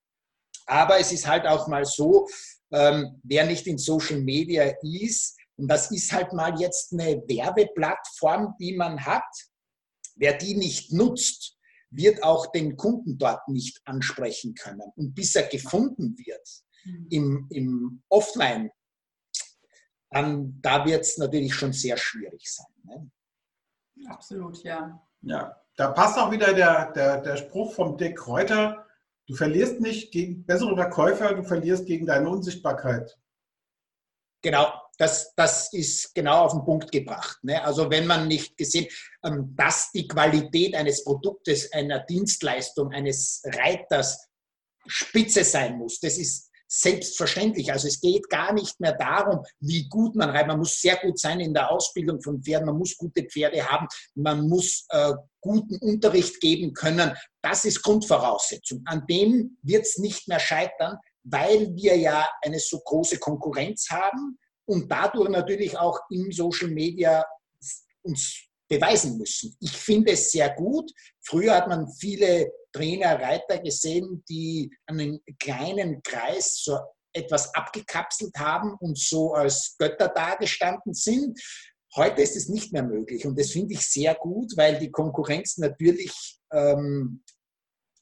Aber 0.67 0.99
es 0.99 1.13
ist 1.13 1.27
halt 1.27 1.47
auch 1.47 1.69
mal 1.69 1.85
so, 1.85 2.29
ähm, 2.73 3.21
wer 3.23 3.47
nicht 3.47 3.67
in 3.67 3.79
Social 3.79 4.21
Media 4.21 4.73
ist, 4.83 5.37
und 5.57 5.69
das 5.69 5.91
ist 5.91 6.11
halt 6.13 6.33
mal 6.33 6.59
jetzt 6.59 6.93
eine 6.93 7.23
Werbeplattform, 7.27 8.55
die 8.59 8.75
man 8.75 9.05
hat, 9.05 9.23
wer 10.17 10.33
die 10.35 10.55
nicht 10.55 10.93
nutzt, 10.93 11.57
wird 11.93 12.23
auch 12.23 12.47
den 12.53 12.77
Kunden 12.77 13.19
dort 13.19 13.47
nicht 13.49 13.81
ansprechen 13.85 14.55
können. 14.55 14.93
Und 14.97 15.15
bis 15.15 15.35
er 15.35 15.45
gefunden 15.45 16.17
wird 16.19 16.49
mhm. 16.85 17.07
im, 17.11 17.47
im 17.51 18.03
Offline, 18.09 18.71
dann, 20.11 20.59
da 20.61 20.85
wird 20.85 21.03
es 21.03 21.19
natürlich 21.19 21.55
schon 21.55 21.73
sehr 21.73 21.97
schwierig 21.97 22.51
sein. 22.51 22.67
Ne? 22.85 23.11
Absolut, 24.09 24.63
ja. 24.63 25.01
Ja, 25.23 25.57
da 25.77 25.93
passt 25.93 26.19
auch 26.19 26.31
wieder 26.31 26.53
der, 26.53 26.93
der, 26.93 27.21
der 27.21 27.37
Spruch 27.37 27.75
vom 27.75 27.97
Dick 27.97 28.19
Kräuter, 28.19 28.87
du 29.27 29.35
verlierst 29.35 29.81
nicht 29.81 30.13
gegen 30.13 30.45
bessere 30.45 30.75
Verkäufer, 30.75 31.35
du 31.35 31.45
verlierst 31.45 31.87
gegen 31.87 32.07
deine 32.07 32.29
Unsichtbarkeit. 32.29 33.19
Genau, 34.43 34.82
das, 35.03 35.35
das 35.35 35.73
ist 35.73 36.15
genau 36.15 36.45
auf 36.45 36.53
den 36.53 36.65
Punkt 36.65 36.93
gebracht. 36.93 37.39
Ne? 37.43 37.63
Also 37.65 37.91
wenn 37.91 38.07
man 38.07 38.29
nicht 38.29 38.57
gesehen, 38.57 38.87
ähm, 39.25 39.53
dass 39.57 39.91
die 39.91 40.07
Qualität 40.07 40.77
eines 40.77 41.03
Produktes, 41.03 41.73
einer 41.73 41.99
Dienstleistung, 42.01 42.93
eines 42.93 43.43
Reiters 43.45 44.29
spitze 44.87 45.43
sein 45.43 45.77
muss, 45.77 45.99
das 45.99 46.19
ist 46.19 46.51
selbstverständlich. 46.69 47.73
Also 47.73 47.89
es 47.89 48.01
geht 48.01 48.29
gar 48.31 48.53
nicht 48.53 48.79
mehr 48.79 48.93
darum, 48.93 49.45
wie 49.59 49.89
gut 49.89 50.15
man 50.15 50.31
reitet. 50.31 50.47
Man 50.47 50.61
muss 50.61 50.81
sehr 50.81 50.97
gut 50.97 51.19
sein 51.19 51.41
in 51.41 51.53
der 51.53 51.71
Ausbildung 51.71 52.23
von 52.23 52.41
Pferden, 52.41 52.67
man 52.67 52.79
muss 52.79 52.97
gute 52.97 53.25
Pferde 53.25 53.69
haben, 53.69 53.89
man 54.15 54.49
muss 54.49 54.87
äh, 54.91 55.13
guten 55.41 55.79
Unterricht 55.79 56.41
geben 56.41 56.73
können. 56.73 57.13
Das 57.43 57.65
ist 57.65 57.83
Grundvoraussetzung. 57.83 58.83
An 58.87 59.05
dem 59.09 59.59
wird 59.63 59.83
es 59.83 59.99
nicht 59.99 60.29
mehr 60.29 60.41
scheitern, 60.41 60.97
weil 61.25 61.75
wir 61.75 61.97
ja 61.97 62.29
eine 62.41 62.61
so 62.61 62.79
große 62.79 63.19
Konkurrenz 63.19 63.89
haben 63.91 64.39
und 64.67 64.91
dadurch 64.91 65.29
natürlich 65.29 65.77
auch 65.77 66.01
im 66.11 66.31
Social 66.33 66.69
Media 66.69 67.25
uns 68.03 68.49
beweisen 68.69 69.19
müssen. 69.19 69.57
Ich 69.61 69.73
finde 69.73 70.13
es 70.13 70.31
sehr 70.31 70.51
gut. 70.55 70.91
Früher 71.21 71.55
hat 71.55 71.69
man 71.69 71.91
viele 71.93 72.51
Trainer, 72.73 73.21
Reiter 73.21 73.59
gesehen, 73.59 74.25
die 74.29 74.71
einen 74.87 75.21
kleinen 75.39 76.03
Kreis 76.03 76.63
so 76.65 76.79
etwas 77.13 77.55
abgekapselt 77.55 78.35
haben 78.39 78.75
und 78.81 78.99
so 78.99 79.35
als 79.35 79.77
Götter 79.79 80.09
dargestanden 80.09 80.95
sind. 80.95 81.39
Heute 81.95 82.23
ist 82.23 82.37
es 82.37 82.49
nicht 82.49 82.73
mehr 82.73 82.83
möglich 82.83 83.27
und 83.27 83.39
das 83.39 83.51
finde 83.51 83.75
ich 83.75 83.87
sehr 83.87 84.15
gut, 84.15 84.57
weil 84.57 84.79
die 84.79 84.91
Konkurrenz 84.91 85.59
natürlich 85.59 86.41
ähm, 86.51 87.23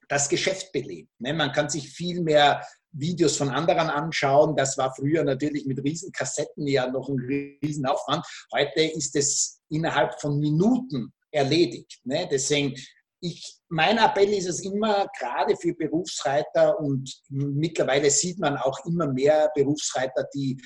das 0.08 0.28
Geschäft 0.28 0.70
belebt. 0.70 1.10
Ne? 1.18 1.34
Man 1.34 1.50
kann 1.50 1.68
sich 1.68 1.90
viel 1.90 2.20
mehr 2.20 2.64
Videos 2.92 3.36
von 3.36 3.50
anderen 3.50 3.88
anschauen. 3.88 4.56
Das 4.56 4.76
war 4.78 4.94
früher 4.94 5.24
natürlich 5.24 5.66
mit 5.66 5.82
riesen 5.82 6.12
Kassetten 6.12 6.66
ja 6.66 6.90
noch 6.90 7.08
ein 7.08 7.18
Riesenaufwand. 7.62 8.24
Heute 8.52 8.82
ist 8.82 9.14
es 9.16 9.60
innerhalb 9.68 10.20
von 10.20 10.38
Minuten 10.38 11.12
erledigt. 11.30 12.00
Ne? 12.04 12.28
Deswegen, 12.30 12.74
ich, 13.20 13.58
mein 13.68 13.98
Appell 13.98 14.32
ist 14.32 14.48
es 14.48 14.60
immer, 14.60 15.06
gerade 15.18 15.56
für 15.56 15.74
Berufsreiter 15.74 16.78
und 16.80 17.22
mittlerweile 17.28 18.10
sieht 18.10 18.38
man 18.38 18.56
auch 18.56 18.84
immer 18.86 19.06
mehr 19.06 19.50
Berufsreiter, 19.54 20.26
die 20.34 20.60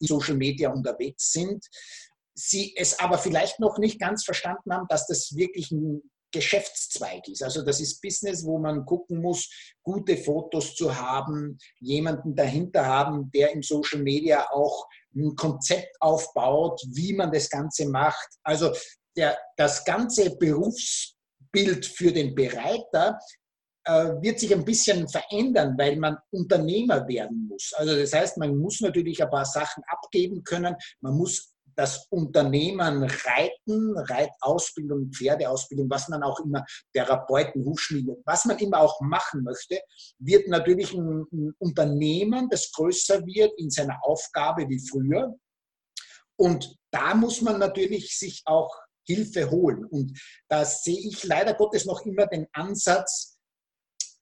in 0.00 0.06
Social 0.06 0.34
Media 0.34 0.70
unterwegs 0.70 1.32
sind, 1.32 1.64
sie 2.34 2.74
es 2.76 2.98
aber 2.98 3.18
vielleicht 3.18 3.60
noch 3.60 3.78
nicht 3.78 3.98
ganz 3.98 4.24
verstanden 4.24 4.72
haben, 4.72 4.86
dass 4.88 5.06
das 5.06 5.34
wirklich 5.36 5.70
ein 5.70 6.02
Geschäftszweig 6.36 7.26
ist. 7.28 7.42
Also 7.42 7.62
das 7.62 7.80
ist 7.80 8.00
Business, 8.00 8.44
wo 8.44 8.58
man 8.58 8.84
gucken 8.84 9.20
muss, 9.20 9.48
gute 9.82 10.16
Fotos 10.16 10.74
zu 10.74 10.94
haben, 10.94 11.58
jemanden 11.80 12.34
dahinter 12.34 12.84
haben, 12.84 13.30
der 13.32 13.52
im 13.52 13.62
Social 13.62 14.00
Media 14.00 14.46
auch 14.50 14.86
ein 15.14 15.34
Konzept 15.34 15.96
aufbaut, 16.00 16.80
wie 16.92 17.14
man 17.14 17.32
das 17.32 17.48
Ganze 17.48 17.88
macht. 17.88 18.28
Also 18.42 18.72
der, 19.16 19.38
das 19.56 19.84
ganze 19.84 20.36
Berufsbild 20.36 21.86
für 21.86 22.12
den 22.12 22.34
Bereiter 22.34 23.18
äh, 23.84 24.20
wird 24.20 24.40
sich 24.40 24.52
ein 24.52 24.64
bisschen 24.64 25.08
verändern, 25.08 25.74
weil 25.78 25.96
man 25.96 26.18
Unternehmer 26.30 27.06
werden 27.08 27.46
muss. 27.48 27.72
Also 27.76 27.96
das 27.96 28.12
heißt, 28.12 28.36
man 28.36 28.56
muss 28.56 28.80
natürlich 28.80 29.22
ein 29.22 29.30
paar 29.30 29.46
Sachen 29.46 29.82
abgeben 29.86 30.44
können. 30.44 30.76
Man 31.00 31.14
muss 31.14 31.55
das 31.76 32.06
Unternehmen 32.08 33.02
Reiten, 33.04 33.96
Reitausbildung, 33.98 35.12
Pferdeausbildung, 35.12 35.88
was 35.90 36.08
man 36.08 36.22
auch 36.22 36.40
immer, 36.40 36.64
Therapeuten, 36.92 37.64
Hufschmiede, 37.64 38.16
was 38.24 38.46
man 38.46 38.58
immer 38.58 38.80
auch 38.80 39.00
machen 39.00 39.42
möchte, 39.42 39.80
wird 40.18 40.48
natürlich 40.48 40.92
ein, 40.94 41.26
ein 41.32 41.54
Unternehmen, 41.58 42.48
das 42.50 42.72
größer 42.72 43.24
wird 43.26 43.52
in 43.58 43.70
seiner 43.70 43.98
Aufgabe 44.02 44.68
wie 44.68 44.80
früher. 44.80 45.34
Und 46.36 46.76
da 46.90 47.14
muss 47.14 47.42
man 47.42 47.58
natürlich 47.58 48.18
sich 48.18 48.42
auch 48.46 48.74
Hilfe 49.06 49.50
holen. 49.50 49.84
Und 49.84 50.18
da 50.48 50.64
sehe 50.64 50.98
ich 50.98 51.24
leider 51.24 51.54
Gottes 51.54 51.84
noch 51.84 52.04
immer 52.04 52.26
den 52.26 52.46
Ansatz, 52.52 53.36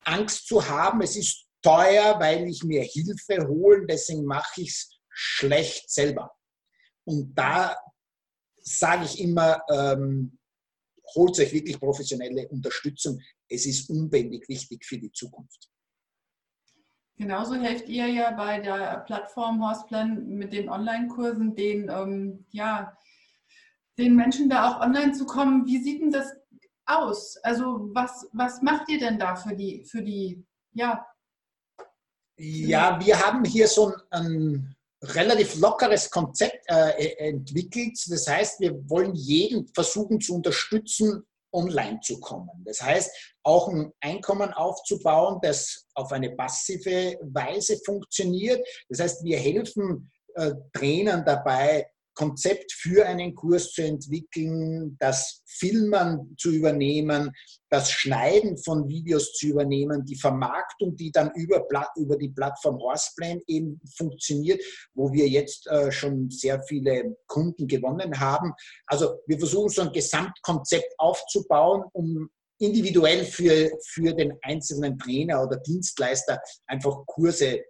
Angst 0.04 0.46
zu 0.46 0.68
haben, 0.68 1.00
es 1.00 1.16
ist 1.16 1.46
teuer, 1.62 2.20
weil 2.20 2.46
ich 2.46 2.62
mir 2.62 2.82
Hilfe 2.82 3.46
hole, 3.48 3.86
deswegen 3.86 4.24
mache 4.24 4.60
ich 4.60 4.68
es 4.68 4.90
schlecht 5.08 5.90
selber. 5.90 6.30
Und 7.04 7.34
da 7.34 7.76
sage 8.60 9.04
ich 9.04 9.20
immer, 9.20 9.62
ähm, 9.70 10.38
holt 11.14 11.38
euch 11.38 11.52
wirklich 11.52 11.78
professionelle 11.78 12.48
Unterstützung. 12.48 13.20
Es 13.48 13.66
ist 13.66 13.90
unbändig 13.90 14.48
wichtig 14.48 14.84
für 14.84 14.98
die 14.98 15.12
Zukunft. 15.12 15.68
Genauso 17.16 17.54
helft 17.54 17.88
ihr 17.88 18.08
ja 18.08 18.32
bei 18.32 18.58
der 18.58 19.04
Plattform 19.06 19.62
Horseplan 19.64 20.26
mit 20.26 20.52
den 20.52 20.68
Online-Kursen, 20.68 21.54
den, 21.54 21.88
ähm, 21.88 22.44
ja, 22.50 22.96
den 23.98 24.16
Menschen 24.16 24.50
da 24.50 24.68
auch 24.68 24.80
online 24.80 25.12
zu 25.12 25.24
kommen. 25.24 25.64
Wie 25.66 25.80
sieht 25.80 26.02
denn 26.02 26.10
das 26.10 26.34
aus? 26.86 27.36
Also 27.38 27.88
was, 27.92 28.28
was 28.32 28.62
macht 28.62 28.88
ihr 28.88 28.98
denn 28.98 29.18
da 29.18 29.36
für 29.36 29.54
die, 29.54 29.84
für 29.84 30.02
die, 30.02 30.44
ja? 30.72 31.06
Ja, 32.36 32.98
wir 33.00 33.20
haben 33.24 33.44
hier 33.44 33.68
so 33.68 33.94
ein, 34.10 34.73
relativ 35.04 35.56
lockeres 35.56 36.10
Konzept 36.10 36.64
äh, 36.68 36.90
e, 36.98 37.28
entwickelt. 37.28 37.98
Das 38.08 38.26
heißt, 38.26 38.60
wir 38.60 38.72
wollen 38.88 39.14
jeden 39.14 39.66
versuchen 39.74 40.20
zu 40.20 40.36
unterstützen, 40.36 41.24
online 41.52 42.00
zu 42.00 42.18
kommen. 42.20 42.50
Das 42.64 42.82
heißt, 42.82 43.10
auch 43.44 43.68
ein 43.68 43.92
Einkommen 44.00 44.52
aufzubauen, 44.52 45.38
das 45.42 45.86
auf 45.94 46.10
eine 46.12 46.30
passive 46.30 47.18
Weise 47.22 47.78
funktioniert. 47.84 48.66
Das 48.88 49.00
heißt, 49.00 49.24
wir 49.24 49.38
helfen 49.38 50.10
äh, 50.34 50.52
Trainern 50.72 51.24
dabei, 51.24 51.86
Konzept 52.14 52.72
für 52.72 53.07
einen 53.07 53.35
Kurs 53.35 53.72
zu 53.72 53.83
entwickeln, 53.83 54.96
das 55.00 55.42
Filmen 55.46 56.35
zu 56.38 56.50
übernehmen, 56.50 57.31
das 57.68 57.90
Schneiden 57.90 58.57
von 58.59 58.88
Videos 58.88 59.33
zu 59.35 59.48
übernehmen, 59.48 60.05
die 60.05 60.16
Vermarktung, 60.16 60.96
die 60.96 61.11
dann 61.11 61.31
über, 61.35 61.64
über 61.96 62.16
die 62.16 62.29
Plattform 62.29 62.79
Horseplan 62.79 63.40
eben 63.46 63.81
funktioniert, 63.96 64.62
wo 64.94 65.12
wir 65.12 65.29
jetzt 65.29 65.66
äh, 65.66 65.90
schon 65.90 66.31
sehr 66.31 66.62
viele 66.62 67.16
Kunden 67.27 67.66
gewonnen 67.66 68.18
haben. 68.20 68.53
Also 68.87 69.20
wir 69.27 69.38
versuchen 69.38 69.68
so 69.68 69.83
ein 69.83 69.92
Gesamtkonzept 69.92 70.94
aufzubauen, 70.98 71.85
um 71.92 72.31
individuell 72.59 73.24
für, 73.24 73.70
für 73.87 74.14
den 74.14 74.33
einzelnen 74.42 74.98
Trainer 74.98 75.42
oder 75.42 75.57
Dienstleister 75.57 76.40
einfach 76.66 77.05
Kurse 77.07 77.64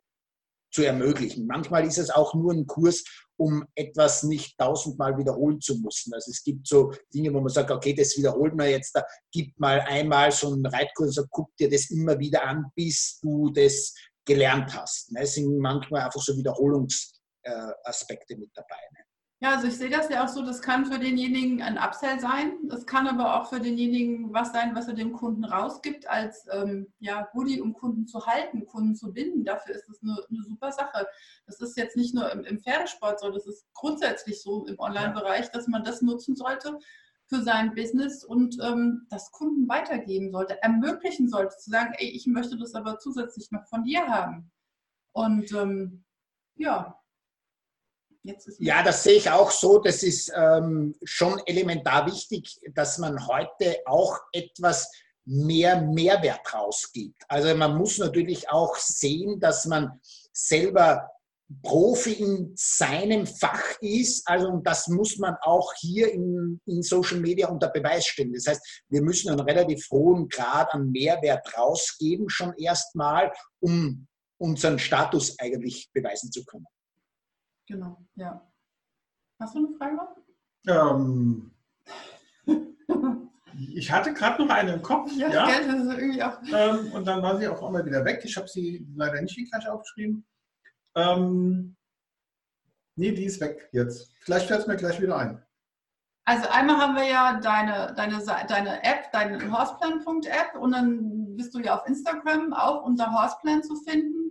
zu 0.75 0.83
ermöglichen. 0.83 1.47
Manchmal 1.47 1.87
ist 1.87 1.99
es 1.99 2.11
auch 2.11 2.35
nur 2.35 2.53
ein 2.53 2.67
Kurs, 2.67 3.05
um 3.37 3.65
etwas 3.77 4.25
nicht 4.25 4.59
tausendmal 4.59 5.17
wiederholen 5.17 5.61
zu 5.61 5.79
müssen. 5.79 6.13
Also 6.13 6.33
es 6.33 6.43
gibt 6.43 6.67
so 6.67 6.93
Dinge, 7.15 7.33
wo 7.33 7.41
man 7.41 7.49
sagt, 7.49 7.71
okay, 7.71 7.95
das 7.95 8.17
wiederholt 8.17 8.57
man 8.57 8.69
jetzt, 8.69 8.91
da 8.93 9.05
gib 9.33 9.57
mal 9.59 9.81
einmal 9.83 10.33
so 10.33 10.53
einen 10.53 10.67
Reitkurs 10.67 11.17
und 11.19 11.31
guck 11.31 11.57
dir 11.57 11.71
das 11.71 11.91
immer 11.91 12.19
wieder 12.19 12.45
an, 12.45 12.65
bis 12.75 13.21
du 13.23 13.51
das 13.51 13.95
gelernt 14.25 14.75
hast. 14.75 15.13
Ne? 15.13 15.21
Es 15.23 15.35
sind 15.35 15.57
manchmal 15.59 16.03
einfach 16.03 16.21
so 16.21 16.37
Wiederholungsaspekte 16.37 18.37
mit 18.37 18.51
dabei. 18.55 18.81
Ja, 19.41 19.51
also 19.57 19.67
ich 19.67 19.77
sehe 19.77 19.91
das 19.91 20.09
ja 20.09 20.25
auch 20.25 20.29
so, 20.29 20.43
das 20.43 20.63
kann 20.63 20.87
für 20.87 20.99
denjenigen 20.99 21.61
ein 21.61 21.77
Upsell 21.77 22.19
sein. 22.19 22.53
Das 22.69 22.87
kann 22.87 23.07
aber 23.07 23.39
auch 23.39 23.49
für 23.51 23.61
denjenigen 23.61 24.33
was 24.33 24.53
sein, 24.53 24.75
was 24.75 24.89
er 24.89 24.95
dem 24.95 25.13
Kunden 25.13 25.45
rausgibt 25.45 26.09
als 26.09 26.47
ähm, 26.53 26.87
ja, 27.01 27.29
Goodie, 27.33 27.61
um 27.61 27.75
Kunden 27.75 28.07
zu 28.07 28.25
halten, 28.25 28.65
Kunden 28.65 28.95
zu 28.95 29.13
binden. 29.13 29.45
Dafür 29.45 29.75
ist 29.75 29.89
das 29.89 30.01
eine, 30.03 30.17
eine 30.31 30.43
super 30.45 30.73
Sache. 30.73 31.07
Das 31.47 31.61
ist 31.61 31.77
jetzt 31.77 31.97
nicht 31.97 32.15
nur 32.15 32.31
im, 32.33 32.45
im 32.45 32.61
Pferdesport 32.61 33.21
so, 33.21 33.31
das 33.31 33.47
ist 33.47 33.67
grundsätzlich 33.75 34.41
so 34.41 34.67
im 34.67 34.79
Online-Bereich, 34.79 35.51
dass 35.51 35.67
man 35.67 35.85
das 35.85 36.01
nutzen 36.01 36.37
sollte 36.37 36.79
für 37.27 37.43
sein 37.43 37.75
Business 37.75 38.25
und 38.25 38.57
ähm, 38.63 39.07
das 39.11 39.31
Kunden 39.31 39.69
weitergeben 39.69 40.31
sollte, 40.31 40.63
ermöglichen 40.63 41.29
sollte, 41.29 41.57
zu 41.57 41.71
sagen, 41.71 41.93
ey, 41.99 42.09
ich 42.09 42.27
möchte 42.27 42.57
das 42.57 42.75
aber 42.75 42.99
zusätzlich 42.99 43.51
noch 43.51 43.67
von 43.67 43.85
dir 43.85 44.07
haben. 44.07 44.51
Und 45.13 45.53
ähm, 45.53 46.05
ja, 46.57 46.99
ja, 48.59 48.83
das 48.83 49.05
sehe 49.05 49.17
ich 49.17 49.31
auch 49.31 49.51
so. 49.51 49.79
Das 49.79 50.03
ist 50.03 50.33
ähm, 50.35 50.95
schon 51.05 51.41
elementar 51.47 52.07
wichtig, 52.07 52.59
dass 52.75 52.99
man 52.99 53.27
heute 53.27 53.79
auch 53.87 54.19
etwas 54.33 54.91
mehr 55.27 55.81
Mehrwert 55.83 56.53
rausgibt. 56.53 57.23
Also 57.29 57.55
man 57.55 57.77
muss 57.77 57.99
natürlich 57.99 58.51
auch 58.51 58.77
sehen, 58.77 59.41
dass 59.41 59.67
man 59.67 60.01
selber 60.33 61.11
Profi 61.63 62.13
in 62.15 62.53
seinem 62.57 63.27
Fach 63.27 63.63
ist. 63.81 64.27
Also 64.27 64.61
das 64.63 64.89
muss 64.89 65.19
man 65.19 65.37
auch 65.43 65.73
hier 65.75 66.11
in, 66.13 66.61
in 66.67 66.83
Social 66.83 67.21
Media 67.21 67.49
unter 67.49 67.69
Beweis 67.69 68.07
stellen. 68.07 68.33
Das 68.33 68.47
heißt, 68.47 68.83
wir 68.89 69.03
müssen 69.03 69.31
einen 69.31 69.41
relativ 69.41 69.87
hohen 69.91 70.29
Grad 70.29 70.73
an 70.73 70.91
Mehrwert 70.91 71.57
rausgeben, 71.57 72.29
schon 72.31 72.55
erstmal, 72.57 73.33
um 73.61 74.07
unseren 74.39 74.79
Status 74.79 75.39
eigentlich 75.39 75.91
beweisen 75.93 76.33
zu 76.33 76.45
können. 76.45 76.67
Genau, 77.67 77.97
ja. 78.15 78.47
Hast 79.41 79.55
du 79.55 79.67
eine 79.67 79.77
Frage? 79.77 79.99
Ähm, 80.69 81.51
ich 83.75 83.91
hatte 83.91 84.13
gerade 84.13 84.43
noch 84.43 84.55
eine 84.55 84.75
im 84.75 84.83
Kopf. 84.83 85.11
Ja, 85.17 85.29
ja. 85.29 85.47
Gell, 85.47 85.67
das 85.67 85.87
ist 85.87 85.99
irgendwie 85.99 86.23
auch. 86.23 86.39
Ähm, 86.53 86.93
und 86.93 87.07
dann 87.07 87.23
war 87.23 87.39
sie 87.39 87.49
auf 87.49 87.63
einmal 87.63 87.85
wieder 87.85 88.05
weg. 88.05 88.21
Ich 88.25 88.37
habe 88.37 88.49
sie 88.49 88.87
leider 88.95 89.21
nicht 89.21 89.37
gleich 89.51 89.69
aufgeschrieben. 89.69 90.27
Ähm, 90.95 91.77
nee, 92.97 93.13
die 93.13 93.25
ist 93.25 93.41
weg 93.41 93.69
jetzt. 93.73 94.13
Vielleicht 94.21 94.47
fällt 94.47 94.61
es 94.61 94.67
mir 94.67 94.77
gleich 94.77 95.01
wieder 95.01 95.17
ein. 95.17 95.43
Also 96.27 96.49
einmal 96.49 96.79
haben 96.79 96.95
wir 96.95 97.05
ja 97.05 97.39
deine, 97.41 97.93
deine, 97.95 98.25
deine 98.25 98.83
App, 98.83 99.13
deine 99.13 99.53
Horseplan.app 99.53 100.55
und 100.59 100.73
dann 100.73 101.37
bist 101.37 101.55
du 101.55 101.59
ja 101.59 101.79
auf 101.79 101.87
Instagram 101.87 102.55
auch 102.55 102.83
unter 102.83 103.13
Horseplan 103.13 103.63
zu 103.63 103.77
finden 103.77 104.24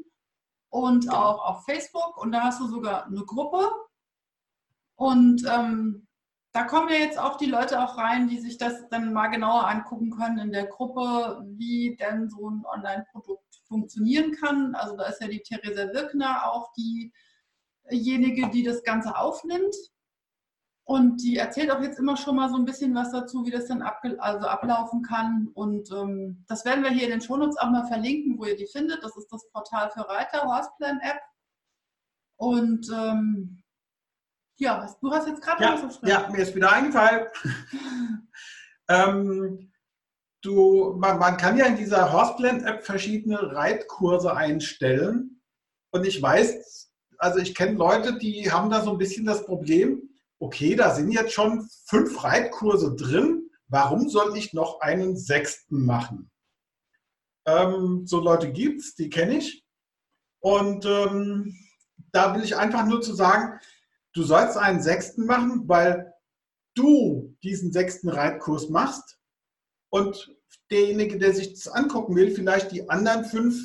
und 0.74 1.08
auch 1.08 1.46
auf 1.46 1.66
Facebook. 1.66 2.18
Und 2.18 2.32
da 2.32 2.46
hast 2.46 2.60
du 2.60 2.66
sogar 2.66 3.06
eine 3.06 3.24
Gruppe. 3.26 3.70
Und 4.96 5.46
ähm, 5.48 6.08
da 6.52 6.64
kommen 6.64 6.90
ja 6.90 6.96
jetzt 6.96 7.20
auch 7.20 7.38
die 7.38 7.46
Leute 7.46 7.80
auch 7.80 7.96
rein, 8.00 8.28
die 8.28 8.40
sich 8.40 8.58
das 8.58 8.90
dann 8.90 9.14
mal 9.14 9.28
genauer 9.28 9.68
angucken 9.68 10.10
können 10.10 10.40
in 10.40 10.52
der 10.52 10.66
Gruppe, 10.66 11.44
wie 11.46 11.96
denn 11.96 12.28
so 12.28 12.50
ein 12.50 12.66
Online-Produkt 12.66 13.62
funktionieren 13.68 14.32
kann. 14.32 14.74
Also 14.74 14.98
da 14.98 15.06
ist 15.06 15.22
ja 15.22 15.28
die 15.28 15.44
Theresa 15.44 15.94
Wirkner 15.94 16.52
auch 16.52 16.72
diejenige, 16.74 18.50
die 18.50 18.64
das 18.64 18.82
Ganze 18.84 19.16
aufnimmt. 19.16 19.76
Und 20.86 21.24
die 21.24 21.38
erzählt 21.38 21.72
auch 21.72 21.82
jetzt 21.82 21.98
immer 21.98 22.18
schon 22.18 22.36
mal 22.36 22.50
so 22.50 22.58
ein 22.58 22.66
bisschen 22.66 22.94
was 22.94 23.12
dazu, 23.12 23.46
wie 23.46 23.52
das 23.52 23.68
dann 23.68 23.82
also 23.82 24.48
ablaufen 24.48 25.02
kann. 25.02 25.48
Und 25.54 25.90
ähm, 25.92 26.44
das 26.48 26.66
werden 26.66 26.84
wir 26.84 26.92
hier 26.92 27.06
in 27.06 27.12
den 27.12 27.22
Shownotes 27.22 27.58
auch 27.58 27.70
mal 27.70 27.88
verlinken, 27.88 28.38
wo 28.38 28.46
ihr 28.46 28.58
die 28.58 28.68
findet. 28.68 29.02
Das 29.02 29.16
ist 29.16 29.32
das 29.32 29.50
Portal 29.52 29.90
für 29.92 30.08
Reiter, 30.10 30.44
Horseplan 30.44 31.00
App. 31.00 31.22
Und 32.38 32.90
ähm, 32.94 33.64
ja, 34.58 34.94
du 35.02 35.12
hast 35.12 35.28
jetzt 35.28 35.42
gerade 35.42 35.64
ja, 35.64 35.82
was 35.82 36.00
Ja, 36.04 36.30
mir 36.30 36.40
ist 36.40 36.56
wieder 36.56 36.72
eingefallen. 36.72 37.28
ähm, 38.90 39.72
du, 40.42 40.96
man, 40.98 41.18
man 41.18 41.38
kann 41.38 41.58
ja 41.58 41.66
in 41.66 41.78
dieser 41.78 42.12
Horseblend-App 42.12 42.84
verschiedene 42.84 43.56
Reitkurse 43.56 44.36
einstellen. 44.36 45.42
Und 45.92 46.06
ich 46.06 46.22
weiß, 46.22 46.92
also 47.20 47.40
ich 47.40 47.56
kenne 47.56 47.78
Leute, 47.78 48.18
die 48.18 48.52
haben 48.52 48.70
da 48.70 48.82
so 48.82 48.92
ein 48.92 48.98
bisschen 48.98 49.26
das 49.26 49.46
Problem, 49.46 50.13
okay, 50.44 50.76
da 50.76 50.94
sind 50.94 51.12
jetzt 51.12 51.34
schon 51.34 51.68
fünf 51.86 52.24
Reitkurse 52.24 52.96
drin, 52.96 53.50
warum 53.68 54.10
soll 54.10 54.38
ich 54.38 54.54
noch 54.54 54.82
einen 54.82 55.18
sechsten 55.18 55.86
machen? 55.86 56.30
Ähm, 57.46 58.06
so 58.06 58.20
Leute 58.20 58.52
gibt 58.52 58.82
es, 58.82 58.96
die 58.96 59.10
kenne 59.10 59.38
ich. 59.38 59.66
Und 60.42 60.86
ähm, 60.86 61.58
da 62.12 62.36
will 62.36 62.44
ich 62.44 62.58
einfach 62.58 62.86
nur 62.86 63.02
zu 63.02 63.14
sagen, 63.14 63.60
du 64.14 64.24
sollst 64.24 64.58
einen 64.58 64.82
sechsten 64.82 65.26
machen, 65.26 65.68
weil 65.68 66.14
du 66.76 67.36
diesen 67.42 67.72
sechsten 67.72 68.10
Reitkurs 68.10 68.70
machst 68.70 69.18
und 69.90 70.36
derjenige, 70.70 71.18
der 71.18 71.34
sich 71.34 71.54
das 71.54 71.68
angucken 71.70 72.16
will, 72.16 72.32
vielleicht 72.32 72.72
die 72.72 72.90
anderen 72.90 73.24
fünf 73.24 73.56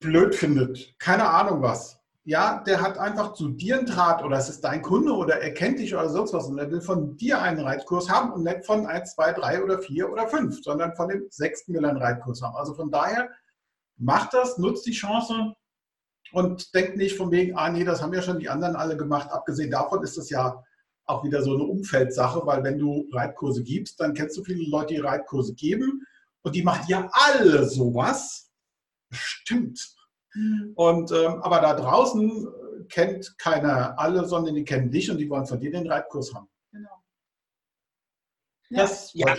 blöd 0.00 0.34
findet. 0.34 0.98
Keine 0.98 1.28
Ahnung 1.28 1.62
was. 1.62 1.97
Ja, 2.28 2.62
der 2.66 2.82
hat 2.82 2.98
einfach 2.98 3.32
zu 3.32 3.48
dir 3.48 3.78
einen 3.78 3.86
Draht 3.86 4.22
oder 4.22 4.36
es 4.36 4.50
ist 4.50 4.62
dein 4.62 4.82
Kunde 4.82 5.14
oder 5.14 5.40
er 5.40 5.54
kennt 5.54 5.78
dich 5.78 5.94
oder 5.94 6.10
sonst 6.10 6.34
was 6.34 6.44
und 6.44 6.58
er 6.58 6.70
will 6.70 6.82
von 6.82 7.16
dir 7.16 7.40
einen 7.40 7.60
Reitkurs 7.60 8.10
haben 8.10 8.34
und 8.34 8.42
nicht 8.42 8.66
von 8.66 8.84
1, 8.84 9.14
2, 9.14 9.32
3 9.32 9.64
oder 9.64 9.78
4 9.78 10.12
oder 10.12 10.28
5, 10.28 10.62
sondern 10.62 10.94
von 10.94 11.08
dem 11.08 11.26
sechsten 11.30 11.72
will 11.72 11.82
er 11.82 11.88
einen 11.88 12.02
Reitkurs 12.02 12.42
haben. 12.42 12.54
Also 12.54 12.74
von 12.74 12.90
daher, 12.90 13.30
macht 13.96 14.34
das, 14.34 14.58
nutzt 14.58 14.84
die 14.84 14.92
Chance 14.92 15.54
und 16.32 16.74
denkt 16.74 16.98
nicht 16.98 17.16
von 17.16 17.30
wegen, 17.30 17.56
ah 17.56 17.70
nee, 17.70 17.84
das 17.84 18.02
haben 18.02 18.12
ja 18.12 18.20
schon 18.20 18.40
die 18.40 18.50
anderen 18.50 18.76
alle 18.76 18.98
gemacht. 18.98 19.30
Abgesehen 19.30 19.70
davon 19.70 20.02
ist 20.02 20.18
das 20.18 20.28
ja 20.28 20.62
auch 21.06 21.24
wieder 21.24 21.40
so 21.40 21.54
eine 21.54 21.64
Umfeldsache, 21.64 22.44
weil 22.44 22.62
wenn 22.62 22.78
du 22.78 23.08
Reitkurse 23.10 23.62
gibst, 23.62 24.00
dann 24.00 24.12
kennst 24.12 24.36
du 24.36 24.44
viele 24.44 24.68
Leute, 24.68 24.92
die 24.92 25.00
Reitkurse 25.00 25.54
geben 25.54 26.04
und 26.42 26.54
die 26.54 26.62
machen 26.62 26.84
ja 26.88 27.08
alle 27.10 27.64
sowas. 27.64 28.50
Stimmt. 29.12 29.97
Mhm. 30.38 30.72
Und, 30.76 31.10
ähm, 31.10 31.42
aber 31.42 31.60
da 31.60 31.74
draußen 31.74 32.48
kennt 32.88 33.36
keiner 33.38 33.98
alle, 33.98 34.24
sondern 34.24 34.54
die 34.54 34.64
kennen 34.64 34.90
dich 34.90 35.10
und 35.10 35.18
die 35.18 35.28
wollen 35.28 35.46
von 35.46 35.58
dir 35.58 35.70
den 35.70 35.90
Reitkurs 35.90 36.32
haben. 36.32 36.48
Genau. 36.72 37.02
Das 38.70 39.12
ja, 39.14 39.34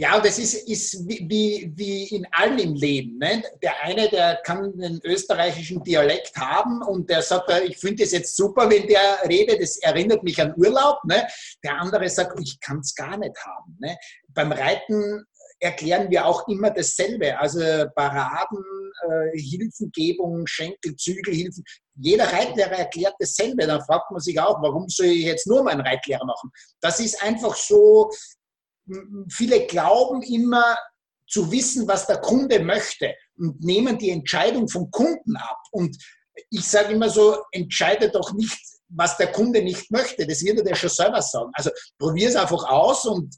ja, 0.00 0.16
und 0.16 0.24
das 0.24 0.38
ist, 0.38 0.66
ist 0.66 1.06
wie, 1.06 1.70
wie 1.76 2.04
in 2.16 2.26
allem 2.32 2.56
im 2.56 2.74
Leben. 2.74 3.18
Ne? 3.18 3.42
Der 3.62 3.82
eine, 3.82 4.08
der 4.08 4.36
kann 4.44 4.72
einen 4.72 4.98
österreichischen 5.04 5.84
Dialekt 5.84 6.34
haben 6.38 6.80
und 6.82 7.10
der 7.10 7.20
sagt, 7.20 7.50
ich 7.66 7.76
finde 7.76 8.04
es 8.04 8.12
jetzt 8.12 8.34
super, 8.34 8.70
wenn 8.70 8.86
der 8.86 9.18
redet, 9.28 9.60
das 9.60 9.76
erinnert 9.76 10.22
mich 10.22 10.40
an 10.40 10.54
Urlaub. 10.56 11.04
Ne? 11.04 11.28
Der 11.62 11.78
andere 11.78 12.08
sagt, 12.08 12.40
ich 12.40 12.58
kann 12.60 12.78
es 12.78 12.94
gar 12.94 13.18
nicht 13.18 13.36
haben. 13.44 13.76
Ne? 13.78 13.94
Beim 14.28 14.52
Reiten 14.52 15.26
erklären 15.60 16.10
wir 16.10 16.26
auch 16.26 16.48
immer 16.48 16.70
dasselbe. 16.70 17.38
Also 17.38 17.60
Paraden, 17.94 18.64
äh, 19.08 19.38
Hilfengebung, 19.38 20.46
Schenkel, 20.46 20.96
Zügelhilfen. 20.96 21.62
Jeder 21.96 22.32
Reitlehrer 22.32 22.78
erklärt 22.78 23.14
dasselbe. 23.18 23.66
Dann 23.66 23.82
fragt 23.82 24.10
man 24.10 24.20
sich 24.20 24.40
auch, 24.40 24.60
warum 24.62 24.88
soll 24.88 25.06
ich 25.06 25.24
jetzt 25.24 25.46
nur 25.46 25.62
meinen 25.62 25.82
Reitlehrer 25.82 26.24
machen? 26.24 26.50
Das 26.80 26.98
ist 26.98 27.22
einfach 27.22 27.54
so, 27.54 28.10
viele 29.30 29.66
glauben 29.66 30.22
immer 30.22 30.76
zu 31.28 31.50
wissen, 31.52 31.86
was 31.86 32.06
der 32.06 32.20
Kunde 32.20 32.58
möchte 32.60 33.14
und 33.36 33.60
nehmen 33.62 33.98
die 33.98 34.10
Entscheidung 34.10 34.68
vom 34.68 34.90
Kunden 34.90 35.36
ab. 35.36 35.58
Und 35.70 35.96
ich 36.50 36.66
sage 36.66 36.94
immer 36.94 37.08
so, 37.08 37.36
entscheide 37.52 38.10
doch 38.10 38.32
nicht, 38.32 38.58
was 38.88 39.16
der 39.16 39.30
Kunde 39.30 39.62
nicht 39.62 39.90
möchte. 39.90 40.26
Das 40.26 40.42
wird 40.42 40.58
er 40.58 40.64
dir 40.64 40.74
schon 40.74 40.90
selber 40.90 41.22
sagen. 41.22 41.50
Also 41.54 41.70
probier 41.98 42.28
es 42.28 42.36
einfach 42.36 42.64
aus 42.64 43.04
und, 43.04 43.36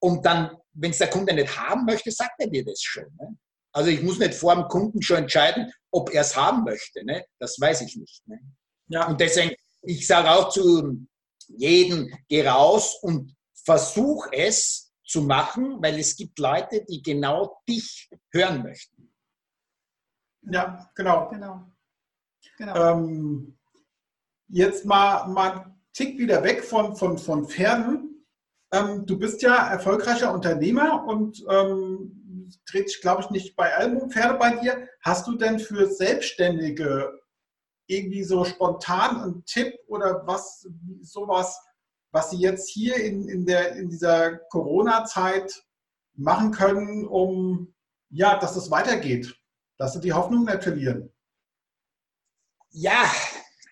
und 0.00 0.24
dann, 0.26 0.56
wenn 0.74 0.90
es 0.90 0.98
der 0.98 1.10
Kunde 1.10 1.34
nicht 1.34 1.56
haben 1.56 1.84
möchte, 1.84 2.10
sagt 2.10 2.34
er 2.38 2.48
dir 2.48 2.64
das 2.64 2.82
schon. 2.82 3.04
Ne? 3.18 3.36
Also 3.72 3.90
ich 3.90 4.02
muss 4.02 4.18
nicht 4.18 4.34
vor 4.34 4.54
dem 4.54 4.68
Kunden 4.68 5.02
schon 5.02 5.18
entscheiden, 5.18 5.72
ob 5.90 6.10
er 6.10 6.22
es 6.22 6.36
haben 6.36 6.64
möchte. 6.64 7.04
Ne? 7.04 7.24
Das 7.38 7.58
weiß 7.60 7.82
ich 7.82 7.96
nicht. 7.96 8.26
Ne? 8.26 8.40
Ja. 8.88 9.08
Und 9.08 9.20
deswegen, 9.20 9.54
ich 9.82 10.06
sage 10.06 10.30
auch 10.30 10.50
zu 10.50 11.06
jedem, 11.48 12.14
geh 12.28 12.46
raus 12.46 12.98
und 13.02 13.34
versuch 13.64 14.28
es 14.32 14.92
zu 15.04 15.22
machen, 15.22 15.82
weil 15.82 15.98
es 15.98 16.16
gibt 16.16 16.38
Leute, 16.38 16.84
die 16.84 17.02
genau 17.02 17.60
dich 17.68 18.10
hören 18.30 18.62
möchten. 18.62 19.12
Ja, 20.42 20.90
genau. 20.94 21.28
genau. 21.28 21.70
genau. 22.56 22.92
Ähm, 22.92 23.58
jetzt 24.48 24.84
mal, 24.84 25.26
mal 25.28 25.52
einen 25.52 25.82
Tick 25.92 26.18
wieder 26.18 26.42
weg 26.42 26.64
von, 26.64 26.96
von, 26.96 27.18
von 27.18 27.48
Pferden. 27.48 28.11
Ähm, 28.72 29.04
du 29.04 29.18
bist 29.18 29.42
ja 29.42 29.68
erfolgreicher 29.68 30.32
Unternehmer 30.32 31.04
und 31.06 31.44
ähm, 31.48 32.50
dreht 32.66 32.88
sich, 32.88 33.00
glaube 33.00 33.22
ich, 33.22 33.30
nicht 33.30 33.54
bei 33.54 33.74
allem 33.74 33.98
um 33.98 34.10
Pferde 34.10 34.38
bei 34.38 34.56
dir. 34.56 34.88
Hast 35.02 35.26
du 35.26 35.36
denn 35.36 35.58
für 35.58 35.86
Selbstständige 35.86 37.20
irgendwie 37.86 38.24
so 38.24 38.44
spontan 38.44 39.20
einen 39.20 39.44
Tipp 39.44 39.74
oder 39.88 40.26
was, 40.26 40.66
sowas, 41.02 41.60
was 42.12 42.30
Sie 42.30 42.38
jetzt 42.38 42.68
hier 42.70 42.96
in, 42.96 43.28
in, 43.28 43.44
der, 43.44 43.76
in 43.76 43.90
dieser 43.90 44.38
Corona-Zeit 44.50 45.62
machen 46.14 46.52
können, 46.52 47.06
um 47.06 47.74
ja, 48.10 48.38
dass 48.38 48.56
es 48.56 48.70
weitergeht, 48.70 49.34
dass 49.78 49.94
Sie 49.94 50.00
die 50.00 50.12
Hoffnung 50.12 50.44
nicht 50.44 50.62
verlieren? 50.62 51.12
Ja, 52.70 53.04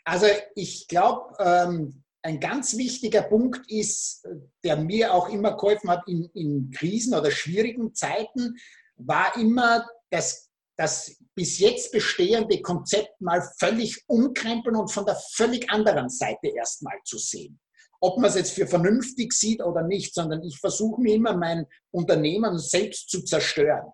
also 0.04 0.26
ich 0.54 0.88
glaube, 0.88 1.34
ähm, 1.38 2.02
ein 2.22 2.40
ganz 2.40 2.76
wichtiger 2.76 3.22
Punkt 3.22 3.70
ist, 3.70 4.26
der 4.62 4.76
mir 4.76 5.14
auch 5.14 5.28
immer 5.28 5.56
geholfen 5.56 5.90
hat 5.90 6.06
in, 6.06 6.24
in 6.34 6.70
Krisen 6.70 7.14
oder 7.14 7.30
schwierigen 7.30 7.94
Zeiten, 7.94 8.56
war 8.96 9.36
immer 9.36 9.86
das, 10.10 10.50
das 10.76 11.16
bis 11.34 11.58
jetzt 11.58 11.92
bestehende 11.92 12.60
Konzept 12.60 13.20
mal 13.20 13.42
völlig 13.58 14.04
umkrempeln 14.06 14.76
und 14.76 14.92
von 14.92 15.06
der 15.06 15.18
völlig 15.32 15.70
anderen 15.70 16.10
Seite 16.10 16.48
erstmal 16.48 16.98
zu 17.04 17.18
sehen 17.18 17.58
ob 18.00 18.16
man 18.16 18.30
es 18.30 18.36
jetzt 18.36 18.52
für 18.52 18.66
vernünftig 18.66 19.32
sieht 19.32 19.62
oder 19.62 19.82
nicht, 19.82 20.14
sondern 20.14 20.42
ich 20.42 20.58
versuche 20.58 21.00
mir 21.00 21.14
immer 21.14 21.36
mein 21.36 21.66
Unternehmen 21.90 22.58
selbst 22.58 23.10
zu 23.10 23.22
zerstören 23.22 23.92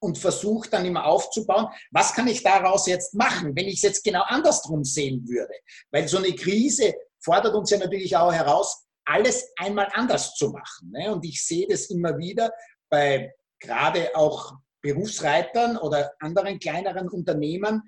und 0.00 0.18
versuche 0.18 0.70
dann 0.70 0.84
immer 0.84 1.06
aufzubauen, 1.06 1.68
was 1.90 2.14
kann 2.14 2.28
ich 2.28 2.42
daraus 2.42 2.86
jetzt 2.86 3.14
machen, 3.14 3.54
wenn 3.54 3.66
ich 3.66 3.76
es 3.76 3.82
jetzt 3.82 4.04
genau 4.04 4.22
andersrum 4.22 4.84
sehen 4.84 5.26
würde. 5.28 5.52
Weil 5.90 6.08
so 6.08 6.18
eine 6.18 6.34
Krise 6.34 6.94
fordert 7.26 7.54
uns 7.54 7.70
ja 7.70 7.78
natürlich 7.78 8.16
auch 8.16 8.32
heraus, 8.32 8.86
alles 9.04 9.52
einmal 9.56 9.88
anders 9.92 10.34
zu 10.34 10.50
machen. 10.50 10.92
Ne? 10.92 11.12
Und 11.12 11.24
ich 11.24 11.44
sehe 11.44 11.66
das 11.68 11.86
immer 11.86 12.16
wieder 12.16 12.50
bei 12.88 13.32
gerade 13.60 14.14
auch 14.14 14.54
Berufsreitern 14.80 15.76
oder 15.76 16.12
anderen 16.20 16.60
kleineren 16.60 17.08
Unternehmen, 17.08 17.82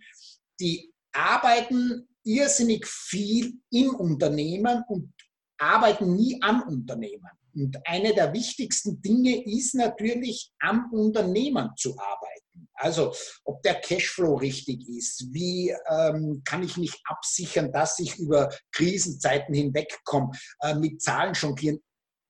die 0.61 0.93
arbeiten 1.13 2.09
irrsinnig 2.25 2.87
viel 2.87 3.55
im 3.71 3.95
Unternehmen 3.95 4.83
und 4.89 5.13
arbeiten 5.59 6.17
nie 6.17 6.41
am 6.43 6.63
Unternehmen. 6.63 7.31
Und 7.55 7.79
eine 7.87 8.13
der 8.15 8.33
wichtigsten 8.33 9.01
Dinge 9.01 9.45
ist 9.45 9.75
natürlich, 9.75 10.53
am 10.61 10.91
Unternehmen 10.93 11.71
zu 11.77 11.97
arbeiten. 11.97 12.48
Also 12.79 13.15
ob 13.45 13.63
der 13.63 13.81
Cashflow 13.81 14.37
richtig 14.37 14.89
ist, 14.89 15.27
wie 15.33 15.75
ähm, 15.89 16.43
kann 16.45 16.63
ich 16.63 16.77
mich 16.77 16.95
absichern, 17.05 17.73
dass 17.73 17.99
ich 17.99 18.19
über 18.19 18.49
Krisenzeiten 18.73 19.55
hinwegkomme, 19.55 20.31
äh, 20.61 20.75
mit 20.75 21.03
Zahlen 21.03 21.35
jonglieren. 21.35 21.81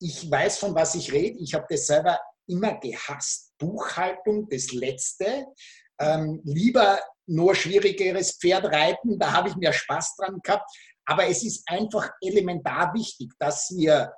Ich 0.00 0.30
weiß, 0.30 0.58
von 0.58 0.74
was 0.74 0.94
ich 0.94 1.12
rede. 1.12 1.38
Ich 1.38 1.54
habe 1.54 1.66
das 1.68 1.86
selber 1.86 2.18
immer 2.46 2.78
gehasst. 2.78 3.52
Buchhaltung, 3.58 4.48
das 4.48 4.72
Letzte. 4.72 5.46
Ähm, 6.00 6.40
lieber 6.44 7.00
nur 7.26 7.54
schwierigeres 7.54 8.38
Pferd 8.38 8.64
reiten, 8.66 9.18
da 9.18 9.32
habe 9.32 9.50
ich 9.50 9.56
mehr 9.56 9.72
Spaß 9.72 10.16
dran 10.16 10.40
gehabt. 10.42 10.70
Aber 11.04 11.26
es 11.26 11.42
ist 11.42 11.62
einfach 11.66 12.10
elementar 12.20 12.92
wichtig, 12.94 13.32
dass 13.38 13.72
wir 13.76 14.12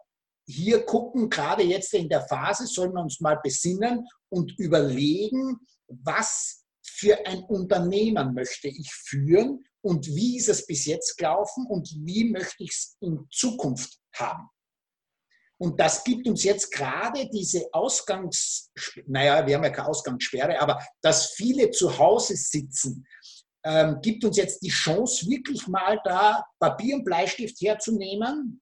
hier 0.47 0.85
gucken, 0.85 1.31
gerade 1.31 1.63
jetzt 1.63 1.95
in 1.95 2.09
der 2.09 2.27
Phase, 2.27 2.67
sollen 2.67 2.93
wir 2.93 3.03
uns 3.03 3.21
mal 3.21 3.39
besinnen 3.43 4.07
und 4.29 4.59
überlegen, 4.59 5.59
was 6.03 6.65
für 6.83 7.27
ein 7.27 7.43
Unternehmen 7.45 8.35
möchte 8.35 8.69
ich 8.69 8.93
führen 8.93 9.65
und 9.83 10.07
wie 10.07 10.37
ist 10.37 10.49
es 10.49 10.67
bis 10.67 10.87
jetzt 10.87 11.17
gelaufen 11.17 11.67
und 11.67 11.89
wie 12.05 12.25
möchte 12.25 12.63
ich 12.63 12.71
es 12.71 12.97
in 13.01 13.27
Zukunft 13.31 13.99
haben. 14.15 14.49
Und 15.59 15.79
das 15.79 16.05
gibt 16.05 16.27
uns 16.27 16.43
jetzt 16.43 16.73
gerade 16.73 17.29
diese 17.29 17.69
Ausgangs, 17.73 18.71
naja, 19.07 19.47
wir 19.47 19.57
haben 19.57 19.65
ja 19.65 19.71
keine 19.71 19.89
Ausgangssperre, 19.89 20.59
aber 20.59 20.83
dass 21.03 21.33
viele 21.33 21.71
zu 21.71 21.99
Hause 21.99 22.35
sitzen, 22.35 23.07
ähm, 23.63 23.99
gibt 24.01 24.25
uns 24.25 24.39
jetzt 24.39 24.63
die 24.63 24.71
Chance, 24.71 25.29
wirklich 25.29 25.67
mal 25.69 26.01
da 26.03 26.45
Papier 26.59 26.97
und 26.97 27.05
Bleistift 27.05 27.61
herzunehmen. 27.61 28.61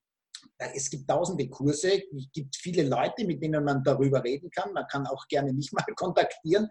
Es 0.57 0.89
gibt 0.89 1.09
tausende 1.09 1.47
Kurse, 1.47 1.93
es 1.93 2.31
gibt 2.33 2.57
viele 2.57 2.83
Leute, 2.83 3.23
mit 3.23 3.41
denen 3.41 3.63
man 3.63 3.81
darüber 3.81 4.21
reden 4.21 4.49
kann. 4.49 4.73
Man 4.73 4.85
kann 4.87 5.07
auch 5.07 5.25
gerne 5.29 5.53
mich 5.53 5.71
mal 5.71 5.85
kontaktieren. 5.95 6.67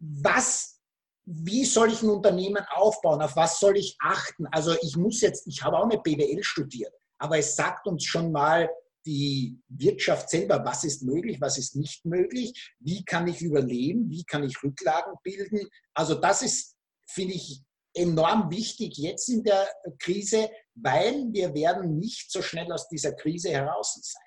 Was, 0.00 0.80
wie 1.24 1.64
soll 1.64 1.92
ich 1.92 2.02
ein 2.02 2.10
Unternehmen 2.10 2.64
aufbauen? 2.70 3.22
Auf 3.22 3.36
was 3.36 3.58
soll 3.58 3.76
ich 3.76 3.96
achten? 4.00 4.46
Also 4.46 4.74
ich 4.82 4.96
muss 4.96 5.20
jetzt, 5.20 5.46
ich 5.46 5.62
habe 5.62 5.78
auch 5.78 5.84
eine 5.84 6.00
BWL 6.00 6.42
studiert, 6.42 6.92
aber 7.18 7.38
es 7.38 7.56
sagt 7.56 7.86
uns 7.86 8.04
schon 8.04 8.32
mal 8.32 8.68
die 9.06 9.58
Wirtschaft 9.68 10.28
selber, 10.28 10.64
was 10.64 10.84
ist 10.84 11.02
möglich, 11.02 11.40
was 11.40 11.56
ist 11.56 11.76
nicht 11.76 12.04
möglich, 12.04 12.74
wie 12.78 13.04
kann 13.04 13.26
ich 13.26 13.40
überleben, 13.40 14.10
wie 14.10 14.24
kann 14.24 14.44
ich 14.44 14.62
Rücklagen 14.62 15.14
bilden. 15.22 15.66
Also 15.94 16.14
das 16.14 16.42
ist, 16.42 16.76
finde 17.08 17.34
ich, 17.34 17.62
enorm 17.94 18.50
wichtig 18.50 18.98
jetzt 18.98 19.28
in 19.28 19.42
der 19.42 19.68
Krise, 19.98 20.50
weil 20.74 21.26
wir 21.32 21.54
werden 21.54 21.98
nicht 21.98 22.30
so 22.30 22.42
schnell 22.42 22.70
aus 22.72 22.88
dieser 22.88 23.12
Krise 23.12 23.50
heraus 23.50 23.98
sein. 24.02 24.22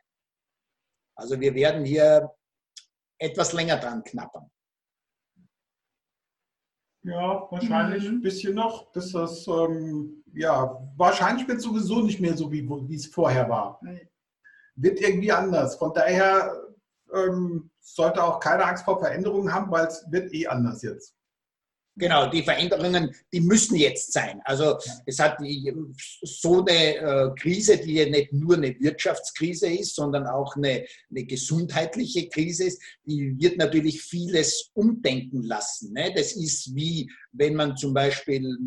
Also 1.15 1.39
wir 1.39 1.53
werden 1.53 1.85
hier 1.85 2.29
etwas 3.19 3.53
länger 3.53 3.77
dran 3.77 4.03
knappern. 4.03 4.49
Ja, 7.03 7.47
wahrscheinlich 7.49 8.03
mhm. 8.07 8.17
ein 8.17 8.21
bisschen 8.21 8.55
noch, 8.55 8.91
bis 8.91 9.11
das, 9.11 9.47
ähm, 9.47 10.23
ja, 10.33 10.77
wahrscheinlich 10.97 11.47
wird 11.47 11.57
es 11.57 11.63
sowieso 11.63 12.01
nicht 12.01 12.19
mehr 12.19 12.37
so, 12.37 12.51
wie, 12.51 12.67
wie 12.67 12.95
es 12.95 13.07
vorher 13.07 13.49
war. 13.49 13.79
Nee. 13.81 14.07
Wird 14.75 15.01
irgendwie 15.01 15.31
anders. 15.31 15.75
Von 15.77 15.93
daher 15.93 16.55
ähm, 17.13 17.71
sollte 17.79 18.23
auch 18.23 18.39
keine 18.39 18.65
Angst 18.65 18.85
vor 18.85 18.99
Veränderungen 18.99 19.51
haben, 19.51 19.71
weil 19.71 19.87
es 19.87 20.05
wird 20.09 20.33
eh 20.33 20.47
anders 20.47 20.81
jetzt. 20.83 21.15
Genau, 22.01 22.25
die 22.31 22.41
Veränderungen, 22.41 23.13
die 23.31 23.41
müssen 23.41 23.75
jetzt 23.75 24.11
sein. 24.11 24.41
Also 24.45 24.75
es 25.05 25.19
hat 25.19 25.37
so 26.23 26.65
eine 26.65 26.95
äh, 26.95 27.29
Krise, 27.39 27.77
die 27.77 27.93
ja 27.93 28.09
nicht 28.09 28.33
nur 28.33 28.55
eine 28.55 28.75
Wirtschaftskrise 28.79 29.67
ist, 29.67 29.93
sondern 29.93 30.25
auch 30.25 30.55
eine, 30.55 30.83
eine 31.11 31.23
gesundheitliche 31.25 32.27
Krise 32.27 32.63
ist, 32.63 32.81
die 33.05 33.39
wird 33.39 33.57
natürlich 33.57 34.01
vieles 34.01 34.71
umdenken 34.73 35.43
lassen. 35.43 35.93
Ne? 35.93 36.11
Das 36.15 36.31
ist 36.31 36.73
wie, 36.73 37.07
wenn 37.33 37.53
man 37.53 37.77
zum 37.77 37.93
Beispiel 37.93 38.57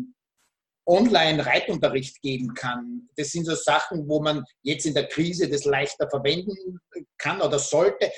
Online-Reitunterricht 0.87 2.21
geben 2.21 2.53
kann. 2.53 3.09
Das 3.15 3.31
sind 3.31 3.45
so 3.45 3.55
Sachen, 3.55 4.07
wo 4.07 4.21
man 4.21 4.43
jetzt 4.61 4.85
in 4.85 4.93
der 4.93 5.07
Krise 5.07 5.49
das 5.49 5.65
leichter 5.65 6.09
verwenden 6.09 6.79
kann 7.17 7.41
oder 7.41 7.59
sollte. 7.59 8.11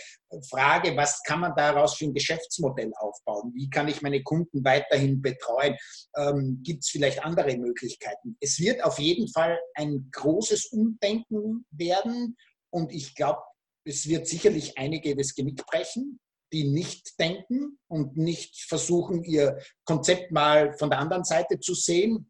Frage, 0.49 0.95
was 0.97 1.21
kann 1.23 1.39
man 1.39 1.53
daraus 1.56 1.95
für 1.95 2.06
ein 2.06 2.13
Geschäftsmodell 2.13 2.91
aufbauen? 2.97 3.53
Wie 3.53 3.69
kann 3.69 3.88
ich 3.88 4.01
meine 4.01 4.21
Kunden 4.23 4.63
weiterhin 4.65 5.21
betreuen? 5.21 5.77
Ähm, 6.17 6.62
Gibt 6.63 6.84
es 6.84 6.89
vielleicht 6.89 7.23
andere 7.23 7.56
Möglichkeiten? 7.58 8.36
Es 8.41 8.60
wird 8.60 8.84
auf 8.84 8.99
jeden 8.99 9.30
Fall 9.30 9.58
ein 9.75 10.10
großes 10.12 10.67
Umdenken 10.67 11.65
werden 11.71 12.36
und 12.69 12.91
ich 12.91 13.15
glaube, 13.15 13.41
es 13.86 14.08
wird 14.08 14.27
sicherlich 14.27 14.77
einige 14.77 15.15
das 15.15 15.34
Genick 15.34 15.65
brechen, 15.65 16.19
die 16.51 16.65
nicht 16.65 17.19
denken 17.19 17.77
und 17.88 18.17
nicht 18.17 18.65
versuchen, 18.67 19.23
ihr 19.23 19.60
Konzept 19.86 20.32
mal 20.32 20.73
von 20.77 20.89
der 20.89 20.99
anderen 20.99 21.23
Seite 21.23 21.60
zu 21.60 21.73
sehen. 21.73 22.30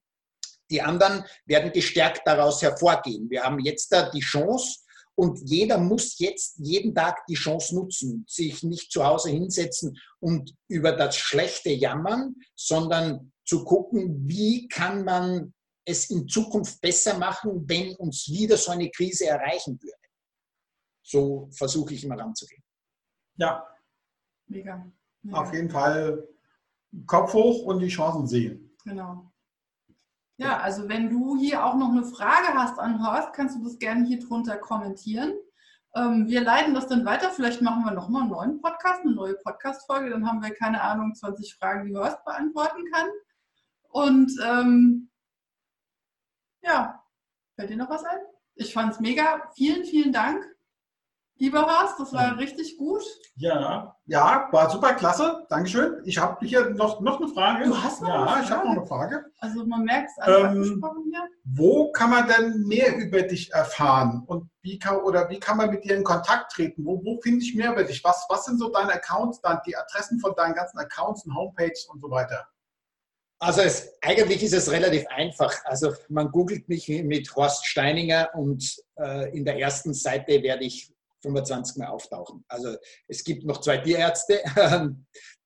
Die 0.70 0.82
anderen 0.82 1.24
werden 1.46 1.72
gestärkt 1.72 2.22
daraus 2.26 2.62
hervorgehen. 2.62 3.30
Wir 3.30 3.44
haben 3.44 3.60
jetzt 3.60 3.92
da 3.92 4.10
die 4.10 4.20
Chance 4.20 4.80
und 5.16 5.40
jeder 5.50 5.78
muss 5.78 6.20
jetzt 6.20 6.60
jeden 6.60 6.94
Tag 6.94 7.26
die 7.28 7.36
Chance 7.36 7.76
nutzen, 7.76 8.26
sich 8.28 8.64
nicht 8.64 8.92
zu 8.92 9.04
Hause 9.04 9.32
hinsetzen 9.32 9.98
und 10.20 10.54
über 10.68 10.92
das 10.92 11.18
Schlechte 11.18 11.72
jammern, 11.72 12.36
sondern 12.56 13.32
zu 13.46 13.64
gucken, 13.64 14.28
wie 14.28 14.68
kann 14.68 15.04
man 15.04 15.54
es 15.86 16.10
in 16.10 16.28
Zukunft 16.28 16.82
besser 16.82 17.18
machen, 17.18 17.68
wenn 17.68 17.96
uns 17.96 18.28
wieder 18.28 18.58
so 18.58 18.72
eine 18.72 18.92
Krise 18.92 19.28
erreichen 19.28 19.80
würde. 19.82 19.98
So 21.02 21.50
versuche 21.52 21.94
ich 21.94 22.04
immer 22.04 22.20
ranzugehen. 22.20 22.62
Ja. 23.38 23.66
Mega. 24.48 24.86
Mega. 25.24 25.38
Auf 25.40 25.54
jeden 25.54 25.70
Fall 25.70 26.28
Kopf 27.06 27.34
hoch 27.34 27.64
und 27.64 27.80
die 27.80 27.88
Chancen 27.88 28.28
sehen. 28.28 28.78
Genau. 28.84 29.32
Ja, 30.38 30.60
also 30.60 30.88
wenn 30.88 31.10
du 31.10 31.36
hier 31.38 31.66
auch 31.66 31.76
noch 31.76 31.90
eine 31.90 32.04
Frage 32.04 32.54
hast 32.54 32.78
an 32.78 33.06
Horst, 33.06 33.34
kannst 33.34 33.58
du 33.58 33.64
das 33.64 33.80
gerne 33.80 34.06
hier 34.06 34.20
drunter 34.20 34.58
kommentieren. 34.58 35.34
Ähm, 35.96 36.28
wir 36.28 36.42
leiten 36.42 36.76
das 36.76 36.88
dann 36.88 37.06
weiter. 37.06 37.32
Vielleicht 37.32 37.62
machen 37.64 37.84
wir 37.84 37.92
nochmal 37.92 38.22
einen 38.22 38.32
neuen 38.32 38.62
Podcast, 38.62 39.02
eine 39.02 39.16
neue 39.16 39.34
Podcast-Folge. 39.34 40.12
Dann 40.12 40.28
haben 40.28 40.44
wir, 40.44 40.54
keine 40.54 40.82
Ahnung, 40.82 41.16
20 41.16 41.56
Fragen, 41.56 41.88
die 41.88 41.96
Horst 41.96 42.24
beantworten 42.24 42.84
kann. 42.92 43.08
Und 43.90 44.32
ähm, 44.46 45.10
ja, 46.62 47.04
fällt 47.56 47.72
dir 47.72 47.78
noch 47.78 47.90
was 47.90 48.04
ein? 48.04 48.20
Ich 48.56 48.74
fand 48.74 48.94
es 48.94 49.00
mega. 49.00 49.50
Vielen, 49.56 49.86
vielen 49.86 50.14
Dank. 50.14 50.46
Lieber 51.40 51.62
Horst, 51.62 52.00
das 52.00 52.14
war 52.14 52.38
richtig 52.40 52.78
gut. 52.78 53.04
Ja, 53.36 53.96
ja, 54.06 54.48
war 54.52 54.70
super 54.72 54.96
klasse. 54.96 55.46
Dankeschön. 55.50 56.02
Ich 56.04 56.18
habe 56.18 56.44
hier 56.44 56.72
noch, 56.72 57.00
noch 57.00 57.22
eine 57.22 57.30
Frage. 57.32 57.66
Du 57.66 57.78
hast 57.78 58.02
noch 58.02 58.10
ja, 58.10 58.16
eine 58.16 58.28
Frage? 58.28 58.44
ich 58.44 58.52
habe 58.52 58.66
noch 58.66 58.78
eine 58.78 58.86
Frage. 58.86 59.26
Also 59.40 59.66
man 59.66 59.84
merkt 59.84 60.10
es 60.10 60.24
alles 60.24 60.68
ähm, 60.68 60.84
hier. 61.12 61.30
Wo 61.44 61.92
kann 61.92 62.10
man 62.10 62.28
denn 62.28 62.64
mehr 62.64 62.96
über 62.96 63.22
dich 63.22 63.54
erfahren? 63.54 64.24
Und 64.26 64.50
wie 64.64 64.80
kann, 64.80 64.98
oder 64.98 65.30
wie 65.30 65.40
kann 65.40 65.58
man 65.58 65.70
mit 65.70 65.84
dir 65.84 65.96
in 65.96 66.04
Kontakt 66.04 66.54
treten? 66.54 66.84
Wo, 66.84 67.04
wo 67.04 67.20
finde 67.22 67.44
ich 67.44 67.54
mehr 67.54 67.72
über 67.72 67.84
dich? 67.84 68.04
Was, 68.04 68.26
was 68.30 68.46
sind 68.46 68.58
so 68.58 68.70
deine 68.70 68.94
Accounts, 68.94 69.40
dann 69.42 69.60
die 69.68 69.76
Adressen 69.76 70.20
von 70.20 70.34
deinen 70.36 70.56
ganzen 70.56 70.80
Accounts 70.80 71.24
und 71.26 71.36
Homepages 71.36 71.88
und 71.94 72.02
so 72.02 72.10
weiter? 72.10 72.48
Also 73.40 73.62
es, 73.62 73.94
eigentlich 74.02 74.42
ist 74.42 74.54
es 74.54 74.72
relativ 74.72 75.06
einfach. 75.10 75.54
Also 75.66 75.94
man 76.10 76.32
googelt 76.32 76.68
mich 76.68 76.88
mit 76.88 77.36
Horst 77.36 77.68
Steininger 77.68 78.30
und 78.34 78.76
äh, 78.98 79.38
in 79.38 79.46
der 79.46 79.60
ersten 79.60 79.94
Seite 79.94 80.42
werde 80.42 80.64
ich 80.64 80.92
25 81.22 81.78
Mal 81.78 81.88
auftauchen. 81.88 82.44
Also 82.48 82.76
es 83.08 83.24
gibt 83.24 83.46
noch 83.46 83.62
zwei 83.62 83.78
Tierärzte, 83.78 84.42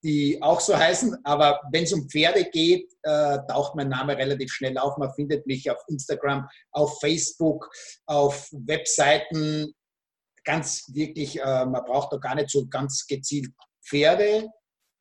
die 0.04 0.42
auch 0.42 0.60
so 0.60 0.78
heißen, 0.78 1.18
aber 1.24 1.62
wenn 1.72 1.84
es 1.84 1.94
um 1.94 2.10
Pferde 2.10 2.46
geht, 2.46 2.92
äh, 3.04 3.38
taucht 3.48 3.76
mein 3.76 3.90
Name 3.90 4.18
relativ 4.18 4.52
schnell 4.52 4.78
auf. 4.78 4.98
Man 4.98 5.14
findet 5.14 5.46
mich 5.48 5.70
auf 5.70 5.82
Instagram, 5.88 6.48
auf 6.72 7.00
Facebook, 7.00 7.70
auf 8.06 8.50
Webseiten. 8.52 9.74
Ganz 10.44 10.90
wirklich, 10.94 11.40
äh, 11.40 11.66
man 11.66 11.84
braucht 11.86 12.12
da 12.14 12.18
gar 12.18 12.36
nicht 12.36 12.50
so 12.50 12.68
ganz 12.68 13.06
gezielt 13.06 13.52
Pferde, 13.84 14.50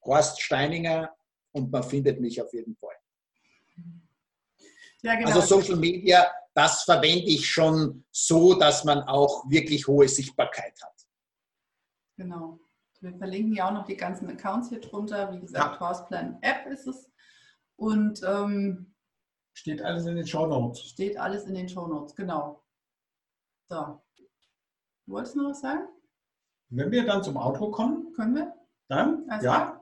Horst 0.05 0.41
Steininger 0.41 1.11
und 1.53 1.71
man 1.71 1.83
findet 1.83 2.21
mich 2.21 2.41
auf 2.41 2.53
jeden 2.53 2.77
Fall. 2.77 3.00
Ja, 5.03 5.15
genau. 5.15 5.31
Also 5.31 5.61
Social 5.61 5.77
Media 5.77 6.27
das 6.55 6.83
verwende 6.83 7.27
ich 7.27 7.49
schon 7.49 8.05
so, 8.11 8.55
dass 8.55 8.85
man 8.85 9.03
auch 9.03 9.49
wirklich 9.49 9.87
hohe 9.87 10.09
Sichtbarkeit 10.09 10.75
hat. 10.83 11.07
Genau. 12.17 12.61
Wir 13.01 13.17
verlinken 13.17 13.55
ja 13.55 13.69
auch 13.69 13.73
noch 13.73 13.87
die 13.87 13.97
ganzen 13.97 14.29
Accounts 14.29 14.69
hier 14.69 14.81
drunter. 14.81 15.33
Wie 15.33 15.41
gesagt, 15.41 15.81
ja. 15.81 15.89
Houseplan 15.89 16.39
App 16.43 16.67
ist 16.67 16.87
es. 16.87 17.11
Und 17.77 18.21
ähm, 18.25 18.95
steht 19.55 19.81
alles 19.81 20.05
in 20.07 20.17
den 20.17 20.27
Show 20.27 20.47
Notes. 20.47 20.81
Steht 20.83 21.17
alles 21.17 21.45
in 21.45 21.55
den 21.55 21.69
Show 21.69 21.87
Notes, 21.87 22.15
genau. 22.15 22.63
So. 23.71 24.03
Du 25.07 25.13
wolltest 25.13 25.37
noch 25.37 25.51
was 25.51 25.61
sagen? 25.61 25.89
Wenn 26.69 26.91
wir 26.91 27.07
dann 27.07 27.23
zum 27.23 27.37
Outro 27.37 27.71
kommen. 27.71 28.13
Können 28.13 28.35
wir? 28.35 28.55
Dann? 28.89 29.25
Alles 29.31 29.45
ja. 29.45 29.81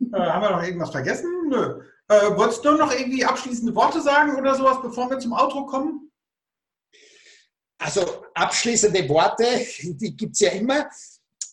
Äh, 0.00 0.16
haben 0.16 0.42
wir 0.42 0.50
noch 0.50 0.62
irgendwas 0.62 0.90
vergessen? 0.90 1.48
Nö. 1.48 1.82
Äh, 2.08 2.36
wolltest 2.36 2.64
du 2.64 2.72
noch 2.72 2.92
irgendwie 2.92 3.24
abschließende 3.24 3.74
Worte 3.74 4.00
sagen 4.00 4.36
oder 4.36 4.54
sowas, 4.54 4.78
bevor 4.82 5.08
wir 5.10 5.18
zum 5.18 5.32
Outro 5.32 5.66
kommen? 5.66 6.10
Also 7.78 8.24
abschließende 8.34 9.08
Worte, 9.08 9.44
die 9.80 10.16
gibt 10.16 10.34
es 10.34 10.40
ja 10.40 10.50
immer. 10.50 10.88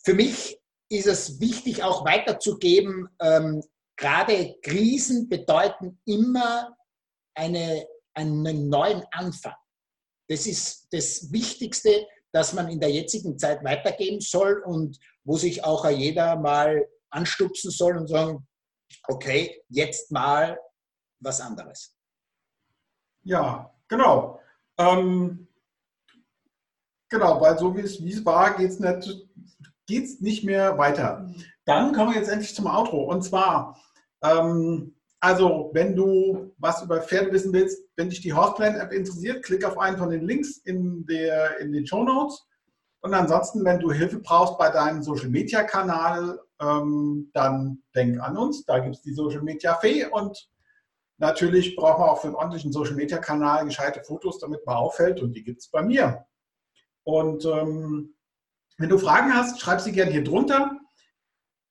Für 0.03 0.13
mich 0.13 0.59
ist 0.89 1.07
es 1.07 1.39
wichtig, 1.39 1.83
auch 1.83 2.05
weiterzugeben, 2.05 3.07
ähm, 3.19 3.63
gerade 3.95 4.55
Krisen 4.61 5.27
bedeuten 5.27 5.99
immer 6.05 6.75
eine, 7.35 7.87
einen 8.13 8.69
neuen 8.69 9.03
Anfang. 9.11 9.55
Das 10.29 10.45
ist 10.45 10.87
das 10.91 11.31
Wichtigste, 11.31 12.07
das 12.31 12.53
man 12.53 12.69
in 12.69 12.79
der 12.79 12.91
jetzigen 12.91 13.37
Zeit 13.37 13.63
weitergeben 13.63 14.21
soll 14.21 14.61
und 14.65 14.99
wo 15.23 15.37
sich 15.37 15.63
auch 15.63 15.89
jeder 15.89 16.35
mal 16.35 16.87
anstupsen 17.09 17.71
soll 17.71 17.97
und 17.97 18.07
sagen, 18.07 18.47
okay, 19.07 19.63
jetzt 19.69 20.11
mal 20.11 20.59
was 21.19 21.41
anderes. 21.41 21.95
Ja, 23.23 23.73
genau. 23.87 24.39
Ähm, 24.77 25.49
Genau, 27.09 27.41
weil 27.41 27.57
so 27.57 27.75
wie 27.75 27.81
es, 27.81 28.03
wie 28.03 28.13
es 28.13 28.23
war, 28.23 28.55
geht 28.55 28.69
es 28.69 28.79
nicht, 28.79 29.27
geht's 29.87 30.21
nicht 30.21 30.43
mehr 30.43 30.77
weiter. 30.77 31.27
Dann 31.65 31.91
kommen 31.93 32.11
wir 32.13 32.19
jetzt 32.19 32.29
endlich 32.29 32.53
zum 32.53 32.67
Outro. 32.67 33.03
Und 33.03 33.23
zwar, 33.23 33.79
ähm, 34.23 34.95
also 35.19 35.71
wenn 35.73 35.95
du 35.95 36.53
was 36.57 36.83
über 36.83 37.01
Pferde 37.01 37.31
wissen 37.31 37.51
willst, 37.51 37.81
wenn 37.95 38.09
dich 38.09 38.21
die 38.21 38.33
Horseplan-App 38.33 38.93
interessiert, 38.93 39.43
klick 39.43 39.65
auf 39.65 39.77
einen 39.79 39.97
von 39.97 40.11
den 40.11 40.21
Links 40.21 40.57
in, 40.59 41.05
der, 41.07 41.59
in 41.59 41.71
den 41.71 41.85
Show 41.87 42.03
Notes. 42.03 42.47
Und 43.01 43.13
ansonsten, 43.13 43.63
wenn 43.63 43.79
du 43.79 43.91
Hilfe 43.91 44.19
brauchst 44.19 44.57
bei 44.57 44.69
deinem 44.69 45.01
Social-Media-Kanal, 45.03 46.39
ähm, 46.61 47.29
dann 47.33 47.83
denk 47.95 48.19
an 48.19 48.37
uns. 48.37 48.65
Da 48.65 48.79
gibt 48.79 48.95
es 48.95 49.01
die 49.01 49.13
Social-Media-Fee 49.13 50.07
und 50.07 50.49
natürlich 51.17 51.75
brauchen 51.75 52.03
wir 52.03 52.11
auch 52.11 52.21
für 52.21 52.27
einen 52.27 52.35
ordentlichen 52.35 52.73
Social-Media-Kanal 52.73 53.65
gescheite 53.65 54.03
Fotos, 54.03 54.39
damit 54.39 54.65
man 54.65 54.75
auffällt 54.75 55.21
und 55.21 55.33
die 55.33 55.43
gibt 55.43 55.61
es 55.61 55.69
bei 55.69 55.81
mir. 55.81 56.25
Und 57.03 57.45
ähm, 57.45 58.15
wenn 58.77 58.89
du 58.89 58.97
Fragen 58.97 59.33
hast, 59.33 59.59
schreib 59.61 59.79
sie 59.79 59.93
gerne 59.93 60.11
hier 60.11 60.23
drunter. 60.23 60.77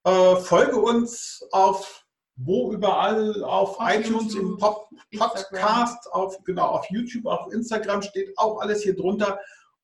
Äh, 0.03 0.35
folge 0.37 0.77
uns 0.77 1.43
auf 1.51 2.05
wo 2.41 2.71
überall 2.71 3.43
auf, 3.43 3.79
auf 3.79 3.93
iTunes, 3.93 4.33
YouTube, 4.33 4.51
im 4.51 4.57
Pop 4.57 4.89
Podcast, 5.17 6.11
auf, 6.13 6.41
genau, 6.43 6.67
auf 6.67 6.89
YouTube, 6.89 7.25
auf 7.25 7.51
Instagram 7.51 8.01
steht 8.01 8.37
auch 8.37 8.61
alles 8.61 8.83
hier 8.83 8.95
drunter. 8.95 9.39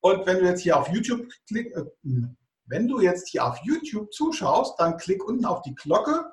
Und 0.06 0.28
wenn 0.28 0.38
du 0.38 0.45
jetzt 0.45 0.62
hier 0.62 0.78
auf 0.78 0.88
YouTube 0.89 1.28
klick, 1.47 1.76
äh, 1.76 1.84
wenn 2.68 2.88
du 2.88 3.01
jetzt 3.01 3.30
hier 3.30 3.43
auf 3.43 3.58
YouTube 3.64 4.14
zuschaust, 4.14 4.80
dann 4.80 4.97
klick 4.97 5.28
unten 5.28 5.45
auf 5.45 5.64
die 5.64 5.74
Glocke. 5.74 6.32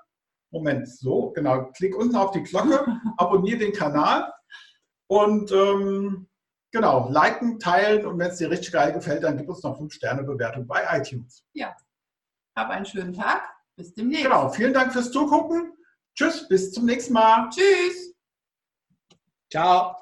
Moment, 0.51 0.87
so, 0.87 1.31
genau, 1.31 1.71
klick 1.75 1.97
unten 1.97 2.15
auf 2.15 2.33
die 2.33 2.43
Glocke, 2.43 2.85
abonniere 3.17 3.61
den 3.61 3.73
Kanal 3.73 4.31
und 5.07 5.51
ähm, 5.53 6.29
genau, 6.71 7.09
liken, 7.09 7.59
teilen 7.59 8.05
und 8.05 8.19
wenn 8.19 8.31
es 8.31 8.37
dir 8.37 8.51
richtig 8.51 8.73
geil 8.73 8.93
gefällt, 8.93 9.23
dann 9.23 9.39
gib 9.39 9.49
uns 9.49 9.63
noch 9.63 9.81
5-Sterne-Bewertung 9.81 10.67
bei 10.67 10.85
iTunes. 10.91 11.43
Ja. 11.55 11.75
Hab 12.55 12.69
einen 12.69 12.85
schönen 12.85 13.15
Tag. 13.15 13.43
Bis 13.77 13.95
demnächst. 13.95 14.25
Genau, 14.25 14.51
vielen 14.51 14.75
Dank 14.75 14.93
fürs 14.93 15.11
Zugucken. 15.11 15.73
Tschüss, 16.15 16.47
bis 16.47 16.73
zum 16.73 16.85
nächsten 16.85 17.15
Mal. 17.15 17.49
Tschüss. 17.49 18.15
Ciao. 19.51 20.02